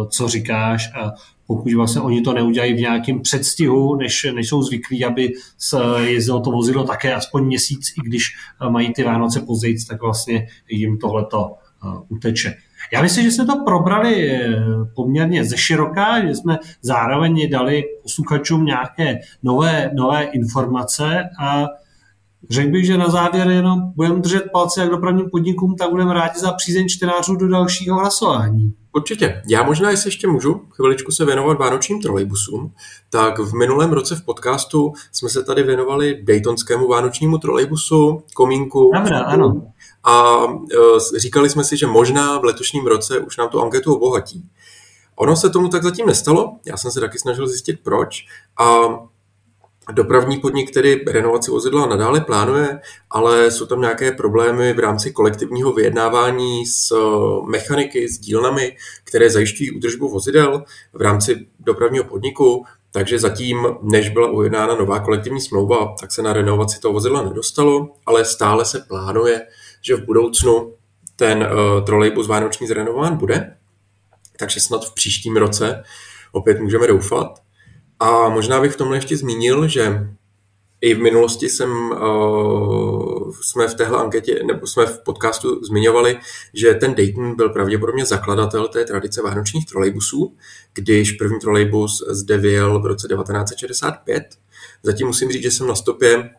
co 0.09 0.29
říkáš. 0.29 0.91
A 1.01 1.13
pokud 1.51 1.75
vlastně 1.75 2.01
oni 2.01 2.21
to 2.21 2.33
neudělají 2.33 2.75
v 2.75 2.81
nějakém 2.81 3.21
předstihu, 3.21 3.97
než, 3.97 4.27
než 4.35 4.49
jsou 4.49 4.63
zvyklí, 4.63 5.05
aby 5.05 5.33
se 5.59 5.77
jezdilo 5.99 6.41
to 6.41 6.51
vozidlo 6.51 6.85
také 6.85 7.15
aspoň 7.15 7.47
měsíc, 7.47 7.93
i 7.99 8.09
když 8.09 8.25
mají 8.69 8.93
ty 8.93 9.03
Vánoce 9.05 9.41
později, 9.41 9.77
tak 9.89 10.03
vlastně 10.03 10.47
jim 10.69 10.99
tohleto 10.99 11.45
uh, 11.45 12.01
uteče. 12.09 12.55
Já 12.93 13.03
myslím, 13.03 13.25
že 13.25 13.31
jsme 13.31 13.47
to 13.47 13.65
probrali 13.65 14.41
poměrně 14.95 15.45
ze 15.45 15.57
široká, 15.57 16.27
že 16.27 16.35
jsme 16.35 16.59
zároveň 16.83 17.51
dali 17.51 17.85
posluchačům 18.03 18.65
nějaké 18.65 19.19
nové, 19.43 19.91
nové 19.95 20.23
informace 20.23 21.23
a 21.41 21.67
Řekl 22.51 22.71
bych, 22.71 22.87
že 22.87 22.99
na 22.99 23.09
závěr 23.09 23.49
jenom 23.49 23.93
budeme 23.97 24.21
držet 24.21 24.45
palce 24.53 24.81
jak 24.81 24.91
dopravním 24.91 25.31
podnikům, 25.31 25.77
tak 25.77 25.91
budeme 25.91 26.15
rádi 26.15 26.41
za 26.41 26.53
přízeň 26.53 26.89
čtenářů 26.89 27.37
do 27.37 27.49
dalšího 27.49 27.99
hlasování. 27.99 28.75
Určitě. 28.93 29.43
Já 29.49 29.63
možná, 29.63 29.91
jestli 29.91 30.09
ještě 30.09 30.27
můžu 30.27 30.67
chviličku 30.71 31.13
se 31.13 31.25
věnovat 31.25 31.59
vánočním 31.59 32.03
trolejbusům, 32.03 32.75
tak 33.11 33.39
v 33.39 33.55
minulém 33.55 33.93
roce 33.93 34.17
v 34.17 34.25
podcastu 34.25 34.93
jsme 35.13 35.29
se 35.29 35.43
tady 35.43 35.63
věnovali 35.63 36.23
Daytonskému 36.23 36.89
vánočnímu 36.89 37.39
trolejbusu, 37.39 38.23
komínku. 38.35 38.91
Dobrá, 38.95 39.19
ano. 39.19 39.63
A 40.05 40.43
e, 41.17 41.19
říkali 41.19 41.51
jsme 41.51 41.65
si, 41.65 41.77
že 41.77 41.87
možná 41.87 42.39
v 42.39 42.45
letošním 42.45 42.87
roce 42.87 43.19
už 43.19 43.37
nám 43.37 43.49
tu 43.49 43.61
anketu 43.63 43.95
obohatí. 43.95 44.49
Ono 45.17 45.37
se 45.37 45.51
tomu 45.51 45.69
tak 45.69 45.83
zatím 45.83 46.07
nestalo, 46.07 46.57
já 46.67 46.77
jsem 46.77 46.91
se 46.91 47.01
taky 47.01 47.19
snažil 47.19 47.47
zjistit 47.47 47.81
proč 47.83 48.27
a 48.59 48.81
Dopravní 49.93 50.39
podnik 50.39 50.71
který 50.71 51.05
renovaci 51.05 51.51
vozidla 51.51 51.87
nadále 51.87 52.21
plánuje, 52.21 52.81
ale 53.11 53.51
jsou 53.51 53.67
tam 53.67 53.81
nějaké 53.81 54.13
problémy 54.13 54.73
v 54.73 54.79
rámci 54.79 55.13
kolektivního 55.13 55.73
vyjednávání 55.73 56.67
s 56.67 56.93
eh, 56.93 57.51
mechaniky, 57.51 58.09
s 58.09 58.19
dílnami, 58.19 58.77
které 59.05 59.31
zajišťují 59.31 59.71
údržbu 59.71 60.09
vozidel 60.09 60.65
v 60.93 61.01
rámci 61.01 61.47
dopravního 61.59 62.05
podniku, 62.05 62.65
takže 62.93 63.19
zatím, 63.19 63.67
než 63.83 64.09
byla 64.09 64.31
ujednána 64.31 64.75
nová 64.75 65.01
kolektivní 65.01 65.41
smlouva, 65.41 65.95
tak 66.01 66.13
se 66.13 66.23
na 66.23 66.33
renovaci 66.33 66.81
toho 66.81 66.93
vozidla 66.93 67.23
nedostalo, 67.23 67.89
ale 68.07 68.25
stále 68.25 68.65
se 68.65 68.85
plánuje, 68.89 69.47
že 69.83 69.97
v 69.97 70.05
budoucnu 70.05 70.75
ten 71.17 71.39
uh, 71.39 71.85
trolejbus 71.85 72.27
vánoční 72.27 72.67
zrenován 72.67 73.17
bude, 73.17 73.57
takže 74.39 74.61
snad 74.61 74.85
v 74.85 74.95
příštím 74.95 75.37
roce 75.37 75.83
opět 76.33 76.61
můžeme 76.61 76.87
doufat. 76.87 77.41
A 78.01 78.29
možná 78.29 78.61
bych 78.61 78.73
v 78.73 78.77
tomhle 78.77 78.97
ještě 78.97 79.17
zmínil, 79.17 79.69
že 79.69 80.09
i 80.81 80.95
v 80.95 80.99
minulosti 80.99 81.49
jsem, 81.49 81.71
uh, 81.91 83.33
jsme 83.43 83.69
v 83.69 83.75
téhle 83.75 83.99
anketě, 83.99 84.43
nebo 84.47 84.67
jsme 84.67 84.87
v 84.87 84.99
podcastu 84.99 85.65
zmiňovali, 85.65 86.19
že 86.55 86.75
ten 86.75 86.95
Dayton 86.95 87.37
byl 87.37 87.49
pravděpodobně 87.49 88.07
zakladatel 88.07 88.69
té 88.69 88.85
tradice 88.85 89.23
vánočních 89.23 89.67
trolejbusů, 89.67 90.37
když 90.75 91.13
první 91.13 91.39
trolejbus 91.41 92.05
zde 92.09 92.37
vyjel 92.37 92.81
v 92.83 92.87
roce 92.87 93.09
1965. 93.09 94.23
Zatím 94.83 95.07
musím 95.07 95.33
říct, 95.33 95.43
že 95.43 95.51
jsem 95.51 95.67
na 95.67 95.75
stopě 95.75 96.31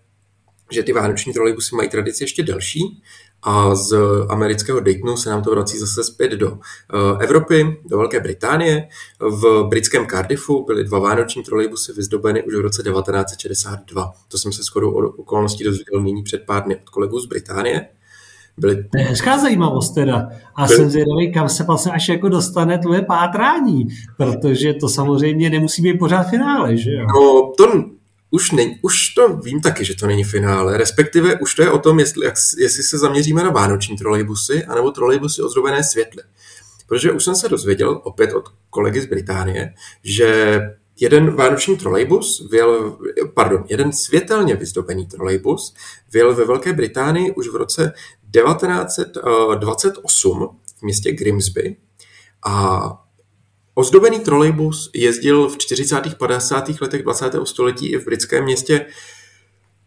že 0.72 0.84
ty 0.84 0.94
vánoční 0.94 1.34
trolejbusy 1.34 1.76
mají 1.76 1.90
tradici 1.90 2.24
ještě 2.24 2.44
delší 2.44 3.04
a 3.44 3.76
z 3.76 3.94
amerického 4.30 4.80
Daytonu 4.80 5.18
se 5.18 5.30
nám 5.30 5.44
to 5.44 5.52
vrací 5.52 5.78
zase 5.78 6.04
zpět 6.04 6.32
do 6.32 6.58
eh, 6.94 7.24
Evropy, 7.24 7.82
do 7.86 7.98
Velké 7.98 8.20
Británie. 8.20 8.88
V 9.20 9.64
britském 9.64 10.08
Cardiffu 10.08 10.66
byly 10.66 10.84
dva 10.84 11.00
vánoční 11.00 11.44
trolejbusy 11.44 11.94
vyzdobeny 11.94 12.44
už 12.44 12.56
v 12.56 12.62
roce 12.62 12.84
1962. 12.84 14.12
To 14.28 14.38
jsem 14.38 14.52
se 14.52 14.64
shodou 14.64 14.92
okolností 14.92 15.64
dozvěděl 15.64 16.02
nyní 16.02 16.24
před 16.24 16.46
pár 16.46 16.64
dny 16.64 16.76
od 16.76 16.90
kolegů 16.90 17.20
z 17.20 17.26
Británie. 17.26 17.88
Byly... 18.58 18.76
To 18.76 18.98
je 18.98 19.04
hezká 19.04 19.38
zajímavost 19.38 19.90
teda. 19.90 20.30
A 20.56 20.66
Byly... 20.66 20.78
jsem 20.78 20.90
zvědavý, 20.90 21.34
kam 21.34 21.50
se 21.50 21.64
vlastně 21.64 21.92
až 21.92 22.10
jako 22.10 22.30
dostane 22.30 22.78
tvoje 22.78 23.02
pátrání, 23.02 23.88
protože 24.18 24.74
to 24.74 24.90
samozřejmě 24.90 25.50
nemusí 25.50 25.82
být 25.82 26.00
pořád 26.00 26.24
finále, 26.24 26.78
že 26.78 26.92
jo? 26.92 27.08
No, 27.16 27.52
to 27.58 27.84
už, 28.32 28.52
ne, 28.52 28.80
už 28.82 29.10
to 29.10 29.38
vím 29.38 29.62
taky, 29.62 29.86
že 29.86 29.96
to 29.96 30.08
není 30.08 30.24
finále, 30.24 30.78
respektive 30.78 31.40
už 31.40 31.56
to 31.56 31.62
je 31.62 31.72
o 31.72 31.80
tom, 31.80 32.00
jestli, 32.00 32.26
jak, 32.26 32.36
jestli 32.58 32.84
se 32.84 32.98
zaměříme 32.98 33.44
na 33.44 33.50
vánoční 33.50 33.98
trolejbusy, 33.98 34.64
anebo 34.64 34.92
trolejbusy 34.92 35.42
ozdobené 35.42 35.84
světly. 35.84 36.24
Protože 36.88 37.12
už 37.12 37.24
jsem 37.24 37.36
se 37.36 37.50
dozvěděl, 37.50 38.02
opět 38.04 38.34
od 38.34 38.50
kolegy 38.70 39.02
z 39.02 39.06
Británie, 39.06 39.74
že 40.04 40.60
jeden 41.00 41.36
vánoční 41.36 41.78
trolejbus 41.78 42.48
vyjel, 42.52 42.98
pardon, 43.34 43.64
jeden 43.70 43.94
světelně 43.94 44.56
vyzdobený 44.56 45.06
trolejbus 45.06 45.74
vyjel 46.14 46.36
ve 46.36 46.46
Velké 46.46 46.74
Británii 46.74 47.32
už 47.32 47.48
v 47.48 47.56
roce 47.56 47.94
1928 48.32 50.60
v 50.78 50.84
městě 50.84 51.12
Grimsby 51.12 51.76
a 52.46 53.01
Ozdobený 53.76 54.20
trolejbus 54.20 54.90
jezdil 54.94 55.50
v 55.50 55.58
40. 55.58 56.16
50. 56.18 56.70
letech 56.82 57.04
20. 57.04 57.36
století 57.44 57.92
i 57.92 57.98
v 57.98 58.06
britském 58.06 58.44
městě, 58.44 58.86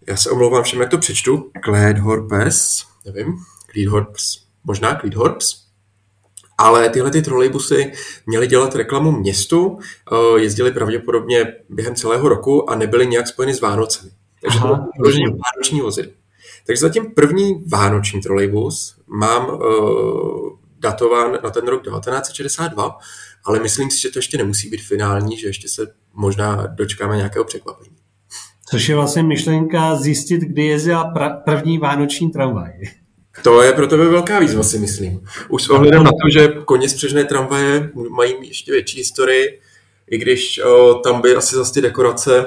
já 0.07 0.17
se 0.17 0.31
omlouvám 0.31 0.63
všem, 0.63 0.81
jak 0.81 0.91
to 0.91 0.99
přečtu, 0.99 1.51
Cleethorpes, 1.65 2.85
nevím, 3.07 3.35
Cleethorpes, 3.73 4.45
možná 4.65 4.95
Cleethorpes, 5.01 5.65
ale 6.59 6.89
tyhle 6.89 7.11
ty 7.11 7.23
trolejbusy 7.23 7.93
měly 8.27 8.47
dělat 8.47 8.75
reklamu 8.75 9.13
městu, 9.13 9.79
eh, 10.13 10.41
jezdili 10.41 10.73
pravděpodobně 10.73 11.53
během 11.69 11.95
celého 11.95 12.29
roku 12.29 12.71
a 12.71 12.75
nebyly 12.75 13.07
nějak 13.07 13.29
spojeny 13.29 13.55
s 13.55 13.61
Vánocemi. 13.61 14.11
Takže 14.43 14.59
Aha, 14.59 14.89
to 14.97 15.03
bylo 15.03 15.15
vánoční 15.17 15.81
vozidlo. 15.81 16.13
Takže 16.67 16.81
zatím 16.81 17.11
první 17.11 17.65
vánoční 17.69 18.21
trolejbus 18.21 18.97
mám 19.07 19.49
uh, 19.49 20.54
datován 20.85 21.39
na 21.45 21.51
ten 21.51 21.67
rok 21.67 21.83
1962, 21.85 22.99
ale 23.45 23.61
myslím 23.61 23.91
si, 23.91 24.01
že 24.01 24.11
to 24.11 24.19
ještě 24.19 24.39
nemusí 24.39 24.71
být 24.71 24.83
finální, 24.83 25.39
že 25.39 25.47
ještě 25.47 25.69
se 25.69 25.87
možná 26.13 26.67
dočkáme 26.67 27.17
nějakého 27.17 27.45
překvapení. 27.45 27.97
Což 28.71 28.89
je 28.89 28.95
vlastně 28.95 29.23
myšlenka 29.23 29.97
zjistit, 29.97 30.41
kdy 30.41 30.67
jezdila 30.67 31.15
pra- 31.15 31.43
první 31.45 31.79
vánoční 31.79 32.31
tramvaj. 32.31 32.73
To 33.43 33.63
je 33.63 33.73
pro 33.73 33.87
tebe 33.87 34.09
velká 34.09 34.39
výzva, 34.39 34.63
si 34.63 34.79
myslím. 34.79 35.21
Už 35.49 35.63
s 35.63 35.71
ohledem 35.71 36.05
na 36.05 36.11
to, 36.11 36.31
že 36.33 36.49
koně 36.65 36.89
spřežné 36.89 37.25
tramvaje 37.25 37.91
mají 38.11 38.35
ještě 38.49 38.73
větší 38.73 38.99
historii, 38.99 39.61
i 40.11 40.19
když 40.19 40.61
o, 40.65 40.95
tam 40.95 41.21
by 41.21 41.35
asi 41.35 41.57
zase 41.57 41.73
ty 41.75 41.81
dekorace 41.81 42.45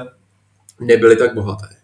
nebyly 0.79 1.15
tak 1.15 1.33
bohaté. 1.33 1.76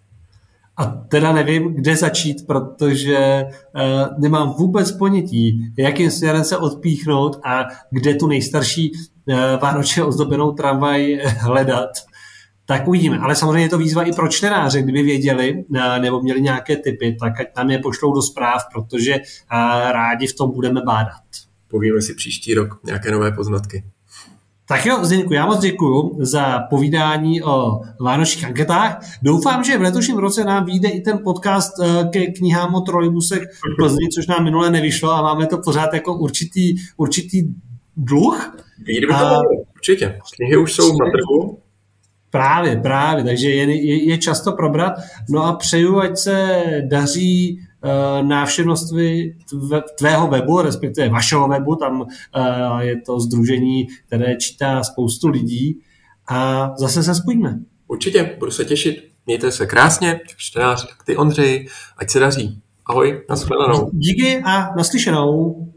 A 0.77 0.85
teda 0.85 1.33
nevím, 1.33 1.73
kde 1.73 1.95
začít, 1.95 2.47
protože 2.47 3.45
uh, 3.75 4.19
nemám 4.19 4.49
vůbec 4.49 4.91
ponětí, 4.91 5.73
jakým 5.77 6.11
směrem 6.11 6.43
se 6.43 6.57
odpíchnout 6.57 7.39
a 7.45 7.65
kde 7.91 8.15
tu 8.15 8.27
nejstarší 8.27 8.91
uh, 8.91 9.35
vánočně 9.61 10.03
ozdobenou 10.03 10.51
tramvaj 10.51 11.19
hledat. 11.39 11.89
Tak 12.65 12.87
uvidíme. 12.87 13.17
Ale 13.17 13.35
samozřejmě 13.35 13.61
je 13.61 13.69
to 13.69 13.77
výzva 13.77 14.03
i 14.03 14.11
pro 14.11 14.27
čtenáře, 14.27 14.81
kdyby 14.81 15.03
věděli 15.03 15.65
uh, 15.69 15.77
nebo 15.99 16.21
měli 16.21 16.41
nějaké 16.41 16.75
typy, 16.75 17.17
tak 17.19 17.39
ať 17.39 17.47
nám 17.57 17.69
je 17.69 17.79
pošlou 17.79 18.13
do 18.13 18.21
zpráv, 18.21 18.61
protože 18.73 19.15
uh, 19.15 19.21
rádi 19.91 20.27
v 20.27 20.35
tom 20.35 20.51
budeme 20.51 20.81
bádat. 20.81 21.23
Povíme 21.67 22.01
si 22.01 22.13
příští 22.13 22.53
rok 22.53 22.79
nějaké 22.83 23.11
nové 23.11 23.31
poznatky. 23.31 23.83
Tak 24.67 24.85
jo, 24.85 25.05
Zdeňku, 25.05 25.33
já 25.33 25.45
moc 25.45 25.59
děkuji 25.59 26.15
za 26.19 26.59
povídání 26.59 27.43
o 27.43 27.81
vánočních 27.99 28.45
anketách. 28.45 29.05
Doufám, 29.21 29.63
že 29.63 29.77
v 29.77 29.81
letošním 29.81 30.17
roce 30.17 30.43
nám 30.43 30.65
vyjde 30.65 30.89
i 30.89 31.01
ten 31.01 31.19
podcast 31.23 31.73
eh, 31.79 32.09
ke 32.09 32.25
knihám 32.25 32.75
o 32.75 32.81
trolejbusech 32.81 33.41
v 33.43 33.75
Plzni, 33.77 34.09
což 34.15 34.27
nám 34.27 34.43
minule 34.43 34.69
nevyšlo 34.69 35.11
a 35.11 35.21
máme 35.21 35.47
to 35.47 35.57
pořád 35.57 35.93
jako 35.93 36.15
určitý, 36.15 36.75
určitý 36.97 37.43
dluh. 37.97 38.57
Vyjde 38.85 39.07
by 39.07 39.13
to 39.13 39.25
a... 39.25 39.39
určitě. 39.75 40.19
Knihy 40.35 40.57
už 40.57 40.73
jsou 40.73 40.91
na 40.91 41.05
trhu. 41.11 41.57
Právě, 42.31 42.75
právě, 42.75 43.23
takže 43.23 43.49
je, 43.49 43.75
je, 43.75 44.09
je 44.09 44.17
často 44.17 44.51
probrat. 44.51 44.93
No 45.29 45.43
a 45.45 45.53
přeju, 45.53 45.99
ať 45.99 46.17
se 46.17 46.63
daří 46.85 47.59
návštěvnosti 48.21 49.35
tvého 49.97 50.27
webu, 50.27 50.61
respektive 50.61 51.09
vašeho 51.09 51.47
webu, 51.47 51.75
tam 51.75 52.05
eh, 52.35 52.85
je 52.85 53.01
to 53.01 53.19
združení, 53.19 53.87
které 54.07 54.35
čítá 54.35 54.83
spoustu 54.83 55.27
lidí 55.27 55.79
a 56.27 56.71
zase 56.77 57.03
se 57.03 57.15
spojíme. 57.15 57.59
Určitě, 57.87 58.35
budu 58.39 58.51
se 58.51 58.65
těšit. 58.65 59.09
Mějte 59.25 59.51
se 59.51 59.65
krásně, 59.65 60.19
čtenáři, 60.37 60.87
tak 60.87 61.03
ty 61.05 61.17
Ondřej, 61.17 61.67
ať 61.97 62.09
se 62.09 62.19
daří. 62.19 62.61
Ahoj, 62.85 63.21
nashledanou. 63.29 63.89
Díky 63.93 64.41
a 64.45 64.75
naslyšenou. 64.75 65.72